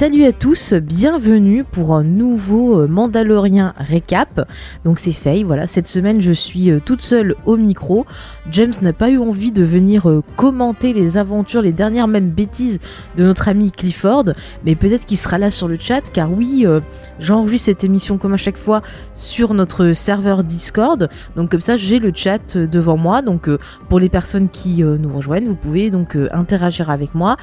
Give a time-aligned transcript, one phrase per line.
[0.00, 4.48] Salut à tous, bienvenue pour un nouveau euh, Mandalorien récap.
[4.82, 8.06] Donc c'est Faye, voilà, cette semaine je suis euh, toute seule au micro.
[8.50, 12.80] James n'a pas eu envie de venir euh, commenter les aventures, les dernières même bêtises
[13.18, 14.24] de notre ami Clifford,
[14.64, 16.64] mais peut-être qu'il sera là sur le chat car oui,
[17.18, 18.80] j'enregistre cette émission comme à chaque fois
[19.12, 21.10] sur notre serveur Discord.
[21.36, 23.20] Donc comme ça j'ai le chat devant moi.
[23.20, 23.50] Donc
[23.90, 27.36] pour les personnes qui nous rejoignent, vous pouvez donc interagir avec moi,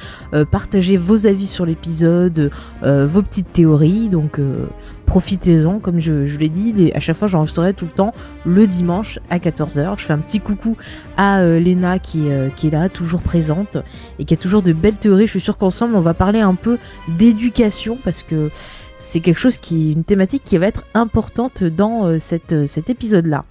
[0.50, 2.47] partager vos avis sur l'épisode
[2.82, 4.08] euh, vos petites théories.
[4.08, 4.66] Donc euh,
[5.06, 8.14] profitez-en, comme je, l'ai dit, à chaque fois j'enregistrerai tout le temps
[8.44, 9.98] le dimanche à 14h.
[9.98, 10.76] Je fais un petit coucou
[11.16, 13.78] à euh, Léna qui, qui, est là, toujours présente,
[14.18, 15.26] et qui a toujours de belles théories.
[15.26, 16.78] Je suis sûre qu'ensemble on va parler un peu
[17.08, 18.50] d'éducation parce que
[18.98, 22.52] c'est quelque chose qui une thématique qui va être importante dans cet
[22.90, 23.44] épisode-là.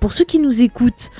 [0.00, 1.10] pour ceux qui nous écoutent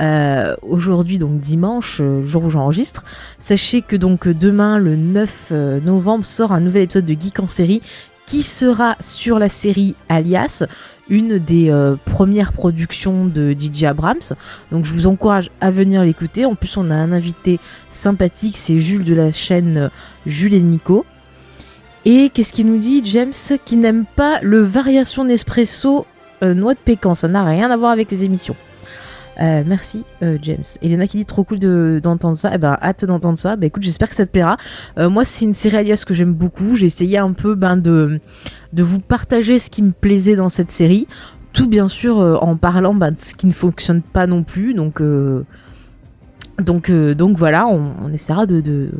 [0.00, 3.04] euh, aujourd'hui, donc dimanche, euh, jour où j'enregistre.
[3.38, 7.48] Sachez que donc demain, le 9 euh, novembre, sort un nouvel épisode de Geek en
[7.48, 7.82] série
[8.26, 10.64] qui sera sur la série Alias,
[11.08, 11.72] une des
[12.04, 14.34] premières productions de DJ Abrams.
[14.70, 16.44] Donc je vous encourage à venir l'écouter.
[16.44, 19.90] En plus, on a un invité sympathique, c'est Jules de la chaîne
[20.26, 21.06] Jules et Nico.
[22.04, 23.32] Et qu'est-ce qu'il nous dit, James,
[23.64, 26.04] qui n'aime pas le variation Nespresso
[26.42, 27.14] noix de pécan?
[27.14, 28.56] Ça n'a rien à voir avec les émissions.
[29.40, 30.64] Euh, merci euh, James.
[30.82, 31.58] Elena qui dit trop cool
[32.00, 32.50] d'entendre ça.
[32.54, 33.56] Eh ben hâte d'entendre ça.
[33.56, 34.56] Bah écoute, j'espère que ça te plaira.
[34.98, 36.76] Euh, moi c'est une série alias que j'aime beaucoup.
[36.76, 38.20] J'ai essayé un peu ben, de,
[38.72, 41.06] de vous partager ce qui me plaisait dans cette série.
[41.52, 44.74] Tout bien sûr en parlant ben, de ce qui ne fonctionne pas non plus.
[44.74, 45.02] Donc,
[46.62, 48.90] donc, donc voilà, on, essaiera de, de,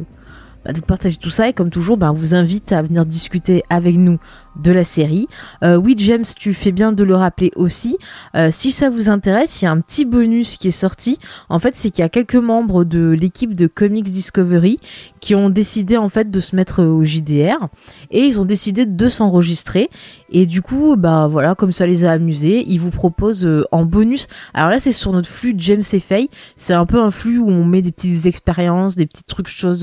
[0.64, 1.48] bah, de, vous partager tout ça.
[1.48, 4.18] Et comme toujours, ben, on vous invite à venir discuter avec nous
[4.58, 5.28] de la série.
[5.62, 7.96] Euh, oui, James, tu fais bien de le rappeler aussi.
[8.34, 11.18] Euh, si ça vous intéresse, il y a un petit bonus qui est sorti.
[11.48, 14.78] En fait, c'est qu'il y a quelques membres de l'équipe de Comics Discovery
[15.20, 17.68] qui ont décidé en fait de se mettre au JDR
[18.10, 19.90] et ils ont décidé de s'enregistrer.
[20.30, 23.84] Et du coup, bah voilà, comme ça les a amusés, ils vous proposent euh, en
[23.84, 24.28] bonus.
[24.54, 26.28] Alors là, c'est sur notre flux James et Faye.
[26.56, 29.82] C'est un peu un flux où on met des petites expériences, des petits trucs, choses,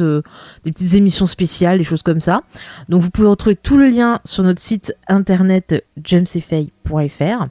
[0.64, 2.44] des petites émissions spéciales, des choses comme ça.
[2.90, 7.48] Donc vous pouvez retrouver tout le lien sur notre site internet jamesfay.fr.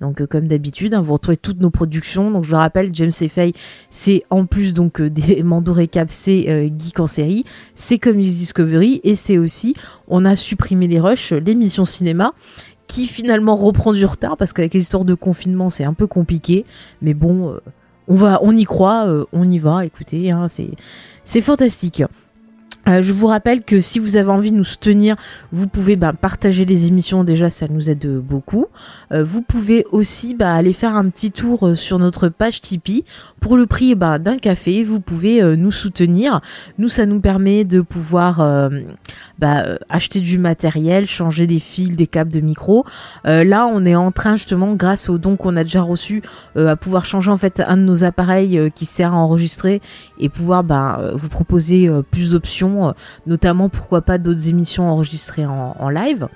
[0.00, 2.30] Donc euh, comme d'habitude, hein, vous retrouvez toutes nos productions.
[2.30, 3.52] Donc je le rappelle, James Fay,
[3.90, 7.44] c'est en plus donc euh, des Mando Recap, c'est euh, Geek en série,
[7.74, 9.76] c'est Comics Discovery et c'est aussi,
[10.08, 12.32] on a supprimé les rushs, l'émission cinéma
[12.86, 16.64] qui finalement reprend du retard parce qu'avec les histoires de confinement c'est un peu compliqué.
[17.02, 17.58] Mais bon,
[18.08, 19.84] on va, on y croit, on y va.
[19.84, 20.70] Écoutez, hein, c'est
[21.24, 22.02] c'est fantastique.
[22.88, 25.16] Euh, je vous rappelle que si vous avez envie de nous soutenir,
[25.52, 28.66] vous pouvez bah, partager les émissions, déjà ça nous aide beaucoup.
[29.12, 33.04] Euh, vous pouvez aussi bah, aller faire un petit tour euh, sur notre page Tipeee.
[33.40, 36.40] Pour le prix bah, d'un café, vous pouvez nous soutenir.
[36.78, 38.70] Nous, ça nous permet de pouvoir
[39.42, 42.84] acheter du matériel, changer des fils, des câbles de micro.
[43.24, 46.22] là, on est en train justement, grâce au don qu'on a déjà reçu,
[46.56, 49.82] à pouvoir changer en fait un de nos appareils qui sert à enregistrer
[50.18, 50.64] et pouvoir
[51.14, 52.92] vous proposer plus d'options euh,
[53.26, 56.28] notamment pourquoi pas d'autres émissions enregistrées en, live.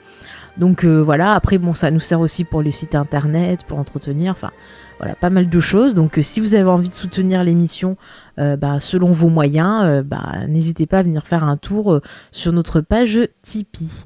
[0.56, 4.32] Donc euh, voilà, après bon ça nous sert aussi pour les sites internet, pour entretenir,
[4.32, 4.50] enfin
[4.98, 5.94] voilà, pas mal de choses.
[5.94, 7.96] Donc euh, si vous avez envie de soutenir l'émission
[8.36, 12.00] bah, selon vos moyens, bah, n'hésitez pas à venir faire un tour
[12.30, 14.04] sur notre page Tipeee.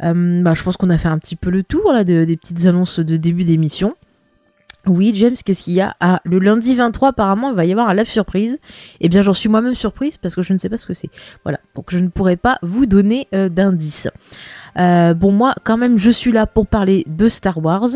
[0.00, 2.98] Bah, je pense qu'on a fait un petit peu le tour là des petites annonces
[2.98, 3.94] de début d'émission.
[4.86, 5.96] Oui, James, qu'est-ce qu'il y a?
[6.00, 8.58] Ah, le lundi 23, apparemment, il va y avoir un live surprise.
[9.00, 11.08] Eh bien, j'en suis moi-même surprise parce que je ne sais pas ce que c'est.
[11.42, 14.08] Voilà, donc je ne pourrai pas vous donner euh, d'indices.
[14.76, 17.88] Euh, bon, moi, quand même, je suis là pour parler de Star Wars,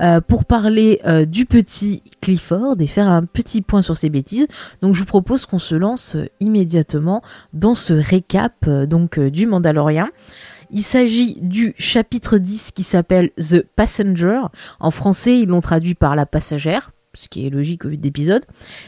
[0.00, 4.46] euh, pour parler du petit Clifford et faire un petit point sur ses bêtises.
[4.80, 10.08] Donc, je vous propose qu'on se lance immédiatement dans ce récap donc du Mandalorian.
[10.70, 14.40] Il s'agit du chapitre 10 qui s'appelle The Passenger.
[14.80, 18.44] En français, ils l'ont traduit par la passagère ce qui est logique au vu d'épisode.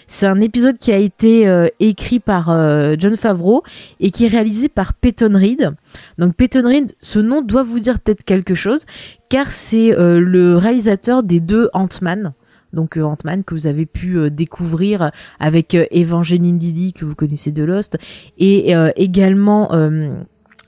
[0.06, 3.62] C'est un épisode qui a été euh, écrit par euh, John Favreau
[3.98, 5.72] et qui est réalisé par Peyton Reed.
[6.18, 8.84] Donc Peyton Reed, ce nom doit vous dire peut-être quelque chose,
[9.28, 12.32] car c'est euh, le réalisateur des deux Ant-Man.
[12.72, 15.10] Donc Ant-Man que vous avez pu découvrir
[15.40, 17.98] avec Evangeline Lilly que vous connaissez de Lost
[18.38, 19.72] et également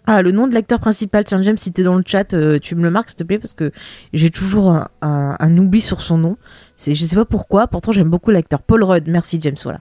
[0.06, 2.74] Ah, le nom de l'acteur principal, tiens James, si t'es dans le chat, euh, tu
[2.74, 3.70] me le marques s'il te plaît parce que
[4.12, 6.36] j'ai toujours un, oubli sur son nom.
[6.76, 9.04] C'est, je sais pas pourquoi, pourtant j'aime beaucoup l'acteur Paul Rudd.
[9.06, 9.78] Merci James, voilà.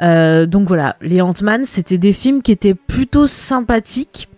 [0.00, 4.30] Euh, donc voilà, les Ant-Man, c'était des films qui étaient plutôt sympathiques,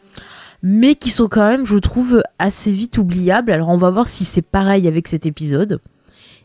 [0.60, 3.52] mais qui sont quand même, je trouve, assez vite oubliables.
[3.52, 5.78] Alors on va voir si c'est pareil avec cet épisode.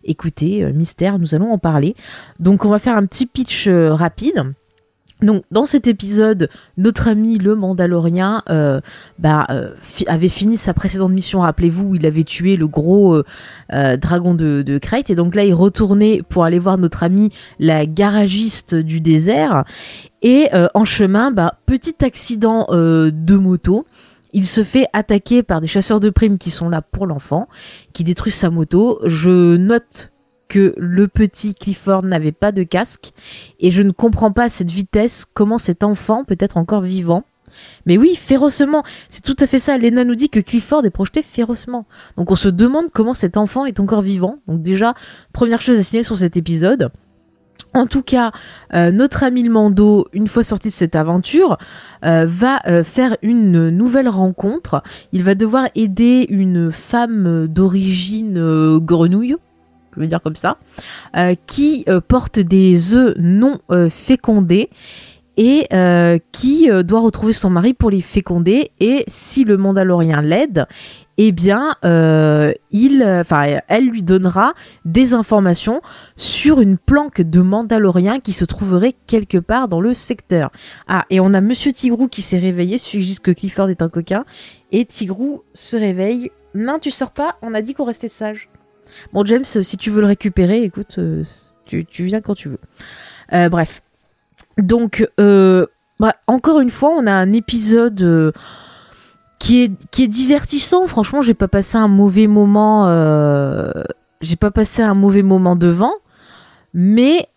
[0.03, 1.95] Écoutez, euh, mystère, nous allons en parler.
[2.39, 4.53] Donc on va faire un petit pitch rapide.
[5.21, 8.81] Donc dans cet épisode, notre ami le Mandalorien euh,
[9.17, 9.71] bah, euh,
[10.05, 13.23] avait fini sa précédente mission, rappelez-vous, il avait tué le gros euh,
[13.73, 14.79] euh, dragon de, de
[15.09, 19.65] et donc là il retournait pour aller voir notre ami la garagiste du désert,
[20.21, 23.85] et en chemin, bah, petit accident de moto,
[24.33, 27.47] il se fait attaquer par des chasseurs de primes qui sont là pour l'enfant,
[27.93, 28.99] qui détruisent sa moto.
[29.05, 30.11] Je note
[30.47, 33.11] que le petit Clifford n'avait pas de casque
[33.59, 37.23] et je ne comprends pas à cette vitesse comment cet enfant peut être encore vivant.
[37.85, 38.83] Mais oui, férocement.
[39.09, 39.77] C'est tout à fait ça.
[39.77, 41.85] Lena nous dit que Clifford est projeté férocement.
[42.17, 44.39] Donc on se demande comment cet enfant est encore vivant.
[44.47, 44.93] Donc déjà,
[45.33, 46.91] première chose à signaler sur cet épisode.
[47.73, 48.31] En tout cas,
[48.73, 51.57] euh, notre ami le Mando, une fois sorti de cette aventure,
[52.05, 54.81] euh, va euh, faire une nouvelle rencontre.
[55.11, 59.35] Il va devoir aider une femme d'origine grenouille,
[59.97, 60.57] je veux dire comme ça,
[61.15, 64.69] euh, qui euh, porte des œufs non euh, fécondés
[65.39, 65.67] et
[66.31, 68.71] qui doit retrouver son mari pour les féconder.
[68.79, 70.65] Et si le Mandalorien l'aide,
[71.19, 75.79] eh bien, il, enfin, elle lui donnera des informations
[76.15, 80.49] sur une planque de Mandalorien qui se trouverait quelque part dans le secteur.
[80.87, 84.25] Ah, et on a Monsieur Tigrou qui s'est réveillé, suffit que Clifford est un coquin,
[84.71, 86.31] et Tigrou se réveille.
[86.55, 88.49] Non, tu sors pas, on a dit qu'on restait sage.
[89.13, 91.23] Bon, James, si tu veux le récupérer, écoute, euh,
[91.65, 92.59] tu, viens quand tu veux.
[93.33, 93.81] Euh, bref.
[94.57, 95.65] Donc, euh,
[95.99, 98.33] bah, encore une fois, on a un épisode
[99.39, 100.87] qui, est, divertissant.
[100.87, 102.85] Franchement, j'ai pas passé un mauvais moment.
[104.21, 105.93] j'ai pas passé un mauvais moment devant.
[106.73, 107.27] Mais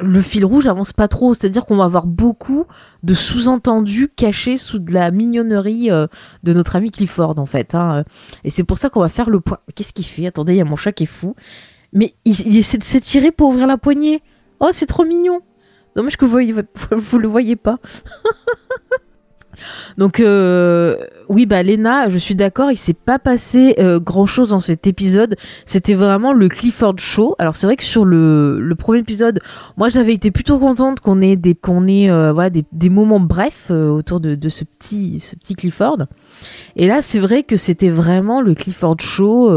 [0.00, 1.34] le fil rouge avance pas trop.
[1.34, 2.66] C'est-à-dire qu'on va avoir beaucoup
[3.02, 6.06] de sous-entendus cachés sous de la mignonnerie euh,
[6.42, 7.74] de notre ami Clifford, en fait.
[7.74, 8.04] hein.
[8.44, 9.58] Et c'est pour ça qu'on va faire le point.
[9.74, 10.26] Qu'est-ce qu'il fait?
[10.26, 11.34] Attendez, il y a mon chat qui est fou.
[11.92, 14.22] Mais il, essaie de s'étirer pour ouvrir la poignée.
[14.60, 15.40] Oh, c'est trop mignon.
[15.96, 16.38] Dommage que vous,
[16.96, 17.78] vous le voyez pas.
[19.98, 20.96] Donc euh,
[21.28, 24.86] oui, bah Lena, je suis d'accord, il s'est pas passé euh, grand chose dans cet
[24.86, 25.36] épisode.
[25.66, 27.36] C'était vraiment le Clifford Show.
[27.38, 29.40] Alors c'est vrai que sur le, premier épisode,
[29.76, 33.20] moi j'avais été plutôt contente qu'on ait des qu'on ait euh, voilà des, des moments
[33.20, 35.98] brefs autour de, de ce petit ce petit Clifford.
[36.76, 39.50] Et là c'est vrai que c'était vraiment le Clifford Show.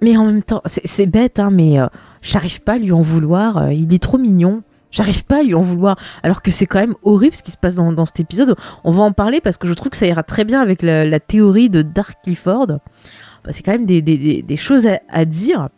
[0.00, 1.78] mais en même temps, c'est bête, hein, mais
[2.22, 3.70] j'arrive pas à lui en vouloir.
[3.70, 4.62] il est trop mignon.
[4.92, 5.98] J'arrive pas à lui en vouloir.
[6.22, 8.54] Alors que c'est quand même horrible ce qui se passe dans, dans cet épisode.
[8.84, 11.18] On va en parler parce que je trouve que ça ira très bien avec la,
[11.18, 12.66] théorie de Dark Clifford.
[12.66, 15.68] Bah, c'est quand même des, des, des, choses à, dire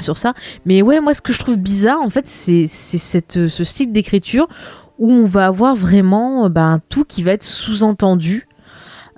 [0.00, 0.34] sur ça.
[0.66, 4.48] Mais ouais, moi, ce que je trouve bizarre, en fait, c'est ce style d'écriture
[4.98, 8.48] où on va avoir vraiment ben, tout qui va être sous-entendu.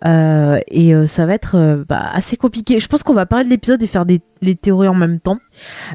[0.04, 2.78] Euh, et euh, ça va être euh, bah, assez compliqué.
[2.80, 4.20] Je pense qu'on va parler de l'épisode et faire des,
[4.60, 5.38] théories en même temps.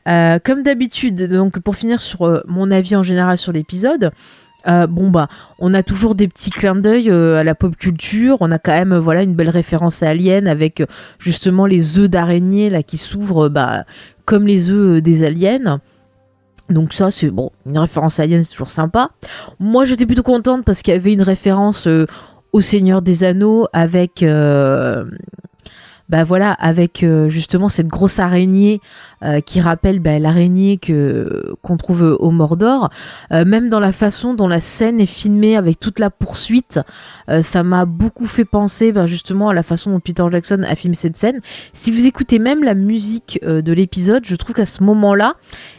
[0.05, 4.11] Comme d'habitude, donc pour finir sur mon avis en général sur l'épisode,
[4.65, 8.37] bon bah, on a toujours des petits clins d'œil à la pop culture.
[8.41, 10.83] On a quand même voilà une belle référence à Alien avec
[11.17, 13.85] justement les œufs d'araignée là qui s'ouvrent bah
[14.25, 15.79] comme les œufs des aliens.
[16.69, 19.11] Donc ça c'est bon, une référence à Alien c'est toujours sympa.
[19.59, 21.87] Moi j'étais plutôt contente parce qu'il y avait une référence
[22.53, 25.05] au Seigneur des Anneaux avec euh,
[26.11, 28.81] bah voilà avec euh, justement cette grosse araignée
[29.23, 32.89] euh, qui rappelle bah, l'araignée que qu'on trouve au Mordor.
[33.31, 36.81] Euh, même dans la façon dont la scène est filmée avec toute la poursuite
[37.29, 40.75] euh, ça m'a beaucoup fait penser bah, justement à la façon dont Peter Jackson a
[40.75, 41.39] filmé cette scène.
[41.71, 45.35] Si vous écoutez même la musique de l'épisode je trouve qu'à ce moment là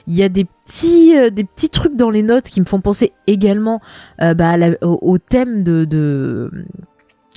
[0.06, 3.12] il y a des petits des petits trucs dans les notes qui me font penser
[3.26, 3.82] également
[4.18, 6.50] bah, au, au thème de, de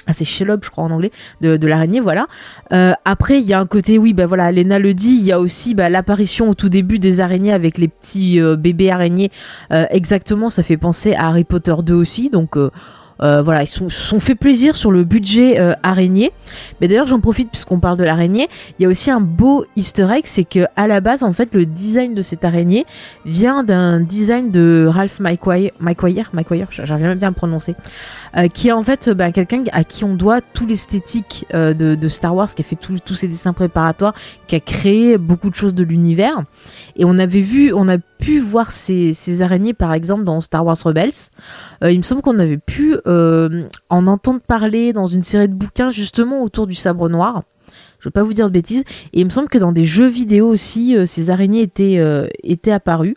[0.07, 2.27] ah, c'est Shelob, je crois en anglais, de, de l'araignée, voilà.
[2.73, 5.31] Euh, après, il y a un côté, oui, bah voilà, Lena le dit, il y
[5.31, 9.31] a aussi bah, l'apparition au tout début des araignées avec les petits euh, bébés araignées.
[9.71, 12.69] Euh, exactement, ça fait penser à Harry Potter 2 aussi, donc euh,
[13.21, 16.31] euh, voilà, ils sont, sont fait plaisir sur le budget euh, araignée.
[16.79, 18.49] Mais d'ailleurs, j'en profite puisqu'on parle de l'araignée.
[18.77, 21.53] Il y a aussi un beau Easter egg, c'est que à la base, en fait,
[21.55, 22.85] le design de cette araignée
[23.25, 27.75] vient d'un design de Ralph McQuire, McQuire, McQuire, j'arrive même bien à me prononcer,
[28.37, 31.95] euh, qui est en fait ben, quelqu'un à qui on doit tout l'esthétique euh, de,
[31.95, 34.13] de Star Wars, qui a fait tous ces dessins préparatoires,
[34.47, 36.43] qui a créé beaucoup de choses de l'univers.
[36.95, 40.65] Et on avait vu, on a pu voir ces, ces araignées par exemple dans Star
[40.65, 41.11] Wars Rebels.
[41.83, 45.91] Euh, il me semble qu'on avait pu en entendre parler dans une série de bouquins
[45.91, 47.43] justement autour du sabre noir.
[47.99, 48.83] Je veux pas vous dire de bêtises.
[49.13, 51.99] Et il me semble que dans des jeux vidéo aussi, ces araignées étaient,
[52.43, 53.15] étaient apparues.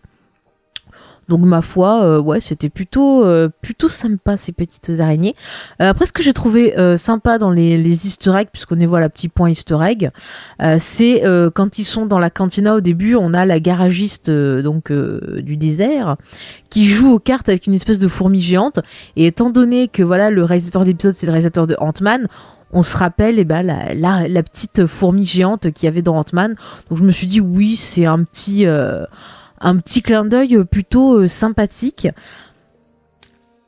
[1.29, 5.35] Donc ma foi, euh, ouais, c'était plutôt euh, plutôt sympa ces petites araignées.
[5.83, 9.09] Euh, après, ce que j'ai trouvé sympa dans les, les Easter eggs, puisqu'on est voilà
[9.09, 10.11] petit point Easter egg,
[10.79, 11.23] c'est
[11.55, 16.17] quand ils sont dans la cantina au début, on a la garagiste donc du désert
[16.71, 18.81] qui joue aux cartes avec une espèce de fourmi géante.
[19.17, 22.29] Et étant donné que voilà le réalisateur de l'épisode c'est le réalisateur de Ant-Man,
[22.73, 26.17] on se rappelle eh ben, la, la, la, petite fourmi géante qu'il y avait dans
[26.17, 26.57] Ant-Man.
[26.89, 28.67] Donc je me suis dit oui, c'est un petit
[29.61, 32.09] un petit clin d'œil euh, plutôt euh, sympathique.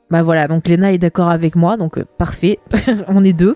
[0.09, 2.59] Bah voilà, donc Léna est d'accord avec moi, donc euh, parfait,
[3.07, 3.55] on est deux.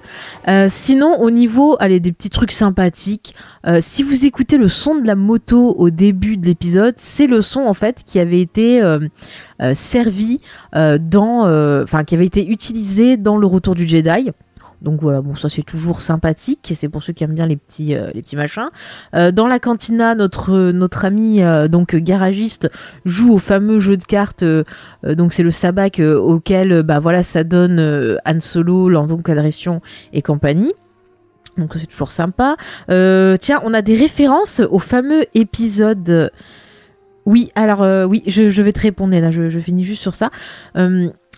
[0.69, 3.35] sinon, au niveau, allez, des petits trucs sympathiques.
[3.81, 7.61] si vous écoutez le son de la moto au début de l'épisode, c'est le son
[7.61, 8.81] en fait qui avait été
[9.73, 10.39] servi
[10.73, 14.31] dans, enfin qui avait été utilisé dans le Retour du Jedi.
[14.85, 17.95] Donc voilà, bon ça c'est toujours sympathique, c'est pour ceux qui aiment bien les petits
[17.95, 18.69] euh, les petits machins.
[19.15, 22.69] Euh, dans la cantina, notre ami euh, donc garagiste
[23.03, 24.45] joue au fameux jeu de cartes.
[25.03, 27.79] donc c'est le sabac auquel bah voilà ça donne
[28.25, 29.81] Han Solo, Landon Cadression
[30.13, 30.73] et compagnie.
[31.57, 32.55] Donc c'est toujours sympa.
[32.87, 36.31] tiens, on a des références au fameux épisode.
[37.25, 40.29] Oui, alors oui, je, vais te répondre là, je finis juste sur ça.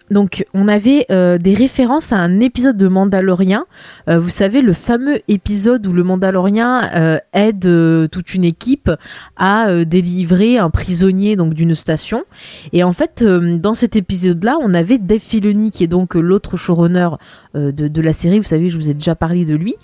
[0.10, 3.64] Donc on avait euh, des références à un épisode de Mandalorian.
[4.10, 8.92] Euh, vous savez le fameux épisode où le Mandalorien euh, aide toute une équipe
[9.36, 12.24] à délivrer un prisonnier donc d'une station.
[12.74, 17.10] Et en fait dans cet épisode-là, on avait Dave Filoni qui est donc l'autre showrunner
[17.58, 18.38] de, la série.
[18.38, 19.76] Vous savez, je vous ai déjà parlé de lui,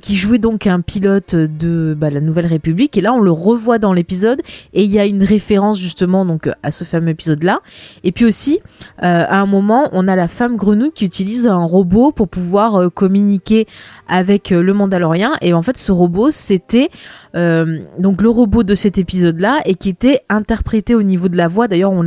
[0.00, 2.96] qui jouait donc un pilote de bah, la Nouvelle République.
[2.98, 4.40] Et là, on le revoit dans l'épisode
[4.72, 7.60] et il y a une référence justement donc à ce fameux épisode-là.
[8.04, 8.60] Et puis aussi
[8.98, 12.88] à un moment on a la femme grenouille qui utilise un robot pour pouvoir euh,
[12.88, 13.66] communiquer
[14.08, 15.32] avec euh, le Mandalorien.
[15.40, 16.90] Et en fait, ce robot, c'était
[17.34, 21.48] euh, donc le robot de cet épisode-là et qui était interprété au niveau de la
[21.48, 21.68] voix.
[21.68, 22.02] D'ailleurs, on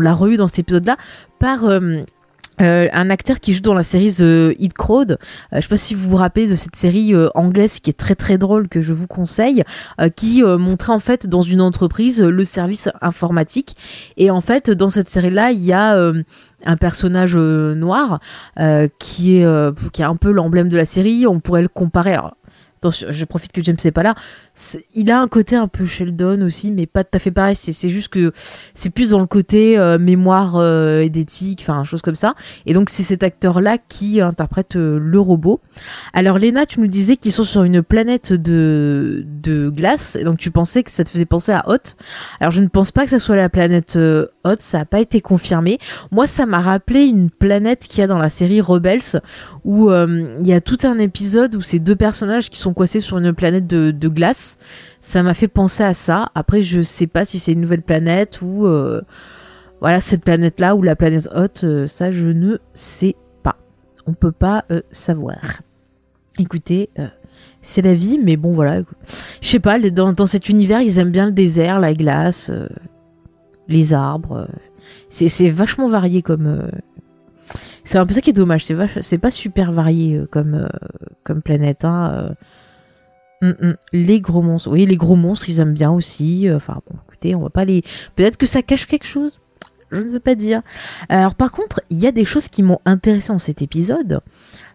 [0.00, 0.96] l'a revu dans cet épisode-là
[1.38, 2.02] par euh,
[2.60, 5.12] un acteur qui joue dans la série The Hit Crowd.
[5.12, 7.98] Euh, je sais pas si vous vous rappelez de cette série euh, anglaise qui est
[7.98, 9.64] très très drôle que je vous conseille,
[10.16, 13.76] qui montrait en fait dans une entreprise le service informatique.
[14.16, 15.96] Et en fait, dans cette série-là, il y a
[16.64, 18.20] un personnage noir
[18.98, 21.26] qui est qui est un peu l'emblème de la série.
[21.26, 22.14] On pourrait le comparer.
[22.14, 22.34] Alors,
[22.82, 24.14] je profite que James n'est pas là
[24.94, 27.56] il a un côté un peu Sheldon aussi, mais pas tout à fait pareil.
[27.56, 28.32] C'est juste que
[28.74, 32.34] c'est plus dans le côté euh, mémoire euh, et d'éthique, enfin, chose comme ça.
[32.66, 35.60] Et donc, c'est cet acteur-là qui interprète euh, le robot.
[36.12, 39.24] Alors, Léna, tu nous disais qu'ils sont sur une planète de,
[39.74, 41.96] glace, et donc tu pensais que ça te faisait penser à Hot.
[42.40, 45.20] Alors, je ne pense pas que ça soit la planète Hot, ça n'a pas été
[45.20, 45.78] confirmé.
[46.10, 49.20] Moi, ça m'a rappelé une planète qu'il y a dans la série Rebels,
[49.64, 53.18] où il y a tout un épisode où ces deux personnages qui sont coincés sur
[53.18, 54.49] une planète de glace
[55.00, 56.30] ça m'a fait penser à ça.
[56.34, 59.00] Après, je sais pas si c'est une nouvelle planète ou euh,
[59.80, 61.64] voilà cette planète-là ou la planète haute.
[61.64, 63.56] Euh, ça, je ne sais pas.
[64.06, 65.62] On peut pas euh, savoir.
[66.38, 66.90] Écoutez,
[67.60, 68.82] c'est la vie, mais bon voilà.
[69.42, 69.78] Je sais pas.
[69.78, 72.50] Dans, cet univers, ils aiment bien le désert, la glace,
[73.68, 74.48] les arbres.
[75.10, 76.70] c'est vachement varié comme.
[77.84, 78.64] c'est un peu ça qui est dommage.
[79.02, 80.66] C'est pas super varié comme
[81.24, 81.84] comme planète.
[81.84, 82.34] Hein.
[83.42, 83.76] Mm, mm.
[83.92, 84.70] Les gros monstres.
[84.70, 86.48] Oui, les gros monstres, ils aiment bien aussi.
[86.48, 87.82] Euh, enfin, écoutez, on va pas les.
[88.16, 89.40] Peut-être que ça cache quelque chose.
[89.90, 90.62] Je ne veux pas dire.
[91.08, 94.20] Alors, par contre, il y a des choses qui m'ont intéressé dans cet épisode.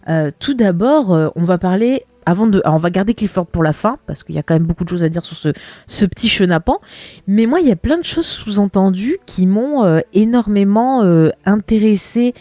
[0.09, 2.05] Euh, tout d'abord, euh, on va parler.
[2.27, 4.65] Avant de, on va garder Clifford pour la fin parce qu'il y a quand même
[4.65, 6.79] beaucoup de choses à dire sur ce petit chenapan.
[7.27, 11.03] Mais moi, il y a plein de choses sous-entendues qui m'ont énormément
[11.45, 12.33] intéressé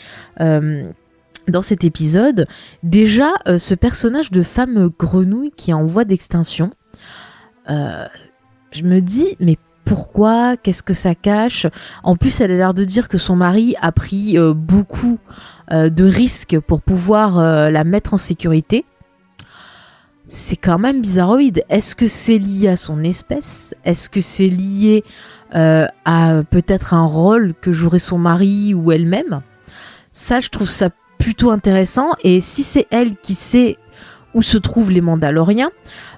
[1.49, 2.47] dans cet épisode,
[2.83, 6.73] déjà euh, ce personnage de femme grenouille qui est en voie d'extinction,
[7.71, 8.07] euh,
[8.73, 10.57] je me dis mais pourquoi?
[10.57, 11.67] Qu'est-ce que ça cache?
[12.03, 15.19] En plus, elle a l'air de dire que son mari a pris euh, beaucoup
[15.71, 17.39] de risques pour pouvoir
[17.71, 18.85] la mettre en sécurité.
[20.27, 21.65] C'est quand même bizarroïde.
[21.69, 23.75] Est-ce que c'est lié à son espèce?
[23.85, 25.05] Est-ce que c'est lié
[25.53, 29.41] à peut-être un rôle que jouerait son mari ou elle-même?
[30.13, 30.91] Ça, je trouve ça
[31.25, 32.11] plutôt intéressant.
[32.23, 33.79] Et si c'est elle qui sait
[34.35, 35.71] où se trouvent les Mandaloriens,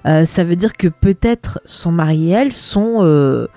[0.05, 3.47] euh, ça veut dire que peut-être son mari et elle sont, euh,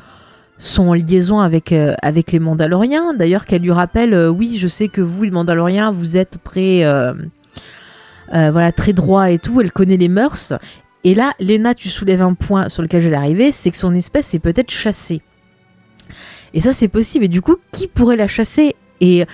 [0.59, 3.14] sont en liaison avec, euh, avec les Mandaloriens.
[3.14, 6.85] D'ailleurs, qu'elle lui rappelle Oui, je sais que vous, les Mandaloriens, vous êtes très,
[8.30, 9.61] voilà, très droit et tout.
[9.61, 10.52] Elle connaît les mœurs.
[11.02, 13.95] Et là, Lena, tu soulèves un point sur lequel je vais arriver c'est que son
[13.97, 15.21] espèce est peut-être chassée.
[16.54, 17.25] Et ça, c'est possible.
[17.25, 18.76] Et du coup, qui pourrait la chasser?
[19.00, 19.25] Et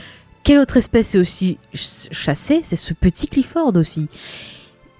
[0.46, 2.60] quelle autre espèce est aussi chassée?
[2.62, 4.06] C'est ce petit Clifford aussi.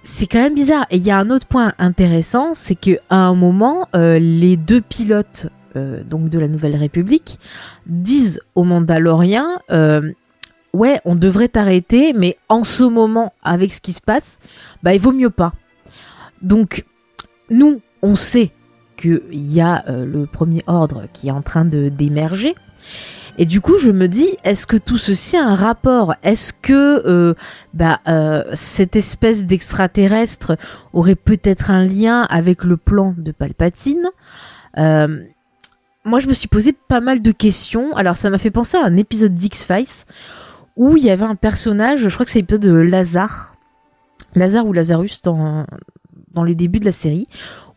[0.03, 0.85] C'est quand même bizarre.
[0.89, 4.57] Et il y a un autre point intéressant, c'est que à un moment, euh, les
[4.57, 7.39] deux pilotes euh, donc de la Nouvelle République
[7.85, 10.11] disent aux Mandaloriens euh,
[10.73, 14.39] ouais, on devrait t'arrêter, mais en ce moment, avec ce qui se passe,
[14.83, 15.53] bah il vaut mieux pas.
[16.41, 16.83] Donc
[17.49, 18.51] nous, on sait
[18.97, 22.53] qu'il y a le premier ordre qui est en train de d'émerger.
[23.37, 26.15] Et du coup, je me dis, est-ce que tout ceci a un rapport?
[26.23, 27.35] Est-ce que euh,
[27.73, 30.57] bah, euh, cette espèce d'extraterrestre
[30.91, 34.07] aurait peut-être un lien avec le plan de Palpatine?
[34.77, 35.21] Euh,
[36.03, 37.95] Moi, je me suis posé pas mal de questions.
[37.95, 40.05] Alors, ça m'a fait penser à un épisode d'X-Files
[40.75, 43.55] où il y avait un personnage, je crois que c'est l'épisode de Lazare.
[44.35, 45.65] Lazare ou Lazarus dans,
[46.37, 47.27] dans les débuts de la série,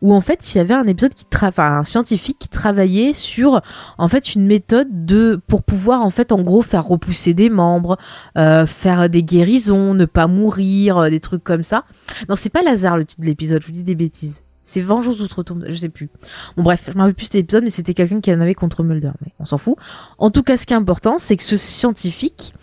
[0.01, 3.61] où en fait il y avait un épisode qui enfin un scientifique qui travaillait sur
[3.97, 7.97] en fait une méthode de pour pouvoir en fait en gros faire repousser des membres,
[8.37, 11.85] euh, faire des guérisons, ne pas mourir, euh, des trucs comme ça.
[12.29, 14.43] Non, c'est pas Lazare le titre de l'épisode, je vous dis des bêtises.
[14.63, 16.09] C'est Vengeance outre-tombe, je sais plus.
[16.55, 18.83] Bon bref, je m'en rappelle plus cet épisode, mais c'était quelqu'un qui en avait contre
[18.83, 19.75] Mulder, mais on s'en fout.
[20.19, 22.53] En tout cas, ce qui est important, c'est que ce scientifique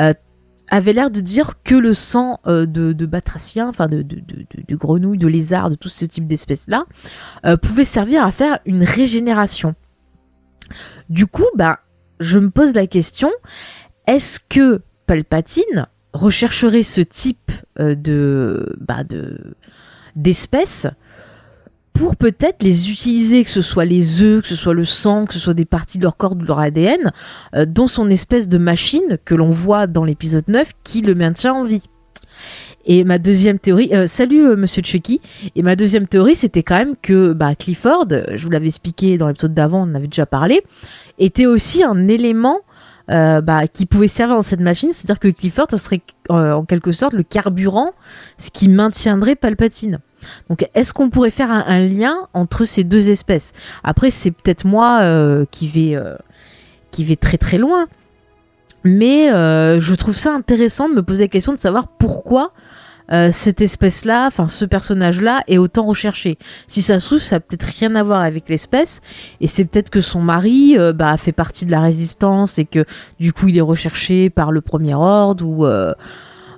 [0.00, 0.12] euh,
[0.68, 4.76] avait l'air de dire que le sang euh, de, de batracien, enfin de, de, de,
[4.76, 6.84] grenouilles, de lézards, de tout ce type d'espèces-là,
[7.44, 9.74] euh, pouvait servir à faire une régénération.
[11.08, 11.80] Du coup, bah,
[12.20, 13.30] je me pose la question,
[14.06, 19.56] est-ce que Palpatine rechercherait ce type euh, bah, de
[20.16, 20.86] d'espèces
[21.94, 25.32] pour peut-être les utiliser, que ce soit les œufs, que ce soit le sang, que
[25.32, 27.12] ce soit des parties de leur corps, de leur ADN,
[27.54, 31.54] euh, dans son espèce de machine que l'on voit dans l'épisode 9 qui le maintient
[31.54, 31.84] en vie.
[32.84, 35.20] Et ma deuxième théorie, euh, salut euh, Monsieur Chucky.
[35.54, 39.28] Et ma deuxième théorie, c'était quand même que bah, Clifford, je vous l'avais expliqué dans
[39.28, 40.62] l'épisode d'avant, on en avait déjà parlé,
[41.18, 42.58] était aussi un élément
[43.08, 47.12] bah, qui pouvait servir dans cette machine, c'est-à-dire que Clifford, ça serait en quelque sorte
[47.12, 47.92] le carburant,
[48.38, 50.00] ce qui maintiendrait Palpatine.
[50.48, 53.52] Donc, est-ce qu'on pourrait faire un, lien entre ces deux espèces?
[53.82, 56.16] Après, c'est peut-être moi euh, qui vais euh,
[56.90, 57.86] qui vais très très loin,
[58.84, 62.52] mais euh, je trouve ça intéressant de me poser la question de savoir pourquoi
[63.30, 66.38] cette espèce-là, enfin ce personnage-là, est autant recherché.
[66.66, 69.00] Si ça se trouve, ça a peut-être rien à voir avec l'espèce,
[69.40, 72.84] et c'est peut-être que son mari bah, fait partie de la résistance et que
[73.20, 75.66] du coup il est recherché par le premier ordre ou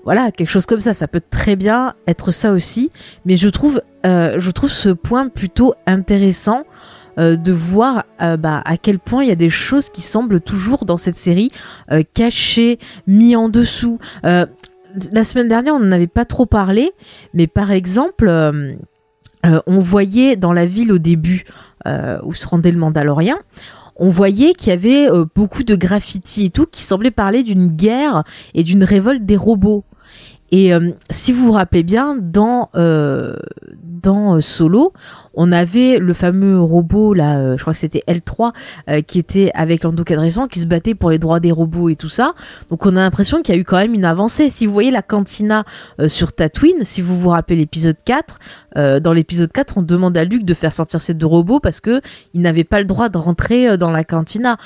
[0.06, 0.94] voilà, quelque chose comme ça.
[0.94, 2.92] Ça peut très bien être ça aussi.
[3.26, 6.62] Mais je trouve, euh, je trouve ce point plutôt intéressant.
[7.18, 10.38] Euh, de voir euh, bah, à quel point il y a des choses qui semblent
[10.38, 11.50] toujours dans cette série
[12.12, 13.98] cachées, mis en dessous.
[15.12, 16.92] La semaine dernière, on n'en avait pas trop parlé,
[17.34, 18.28] mais par exemple,
[19.44, 21.44] on voyait dans la ville au début
[22.22, 23.38] où se rendait le Mandalorien,
[23.96, 28.24] on voyait qu'il y avait beaucoup de graffitis et tout qui semblaient parler d'une guerre
[28.54, 29.84] et d'une révolte des robots.
[30.52, 33.36] Et euh, si vous vous rappelez bien, dans, euh,
[34.06, 34.92] euh, Solo,
[35.34, 38.52] on avait le fameux robot, là, je crois que c'était L3,
[39.02, 42.08] qui était avec Lando Cadressan, qui se battait pour les droits des robots et tout
[42.08, 42.34] ça.
[42.70, 44.48] Donc on a l'impression qu'il y a eu quand même une avancée.
[44.48, 45.64] Si vous voyez la cantina
[46.06, 50.44] sur Tatooine, si vous vous rappelez l'épisode 4, dans l'épisode 4, on demande à Luke
[50.44, 52.00] de faire sortir ces deux robots parce que
[52.32, 54.56] il n'avait pas le droit de rentrer dans la cantina.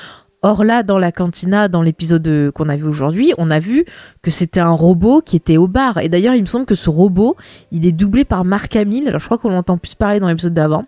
[0.43, 3.85] Or là, dans la cantina, dans l'épisode qu'on a vu aujourd'hui, on a vu
[4.23, 5.99] que c'était un robot qui était au bar.
[5.99, 7.37] Et d'ailleurs, il me semble que ce robot,
[7.73, 9.07] il est doublé par Marc Hamill.
[9.09, 10.87] Alors je crois qu'on l'entend plus parler dans l'épisode d'avant.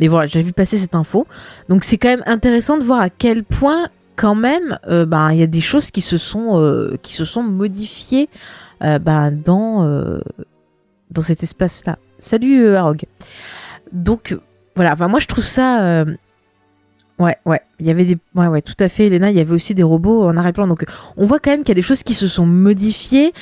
[0.00, 1.26] Mais voilà, j'ai vu passer cette info.
[1.68, 5.38] Donc c'est quand même intéressant de voir à quel point, quand même, euh, ben, il
[5.38, 6.96] y a des choses qui se sont, euh,
[7.42, 8.28] modifiées
[8.82, 9.84] euh, ben, dans,
[11.10, 11.98] dans cet espace-là.
[12.18, 13.04] Salut Arog.
[13.92, 14.36] Donc
[14.74, 16.04] voilà, enfin, moi je trouve ça
[17.18, 19.30] Ouais, ouais, il y avait des, ouais, ouais, tout à fait, Elena.
[19.30, 20.66] Il y avait aussi des robots en arrière-plan.
[20.66, 20.84] Donc,
[21.16, 23.32] on voit quand même qu'il y a des choses qui se sont modifiées.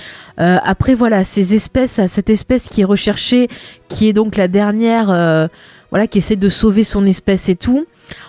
[0.40, 3.48] Euh, après, voilà, ces espèces, cette espèce qui est recherchée,
[3.88, 5.48] qui est donc la dernière, euh,
[5.90, 7.84] voilà, qui essaie de sauver son espèce et tout.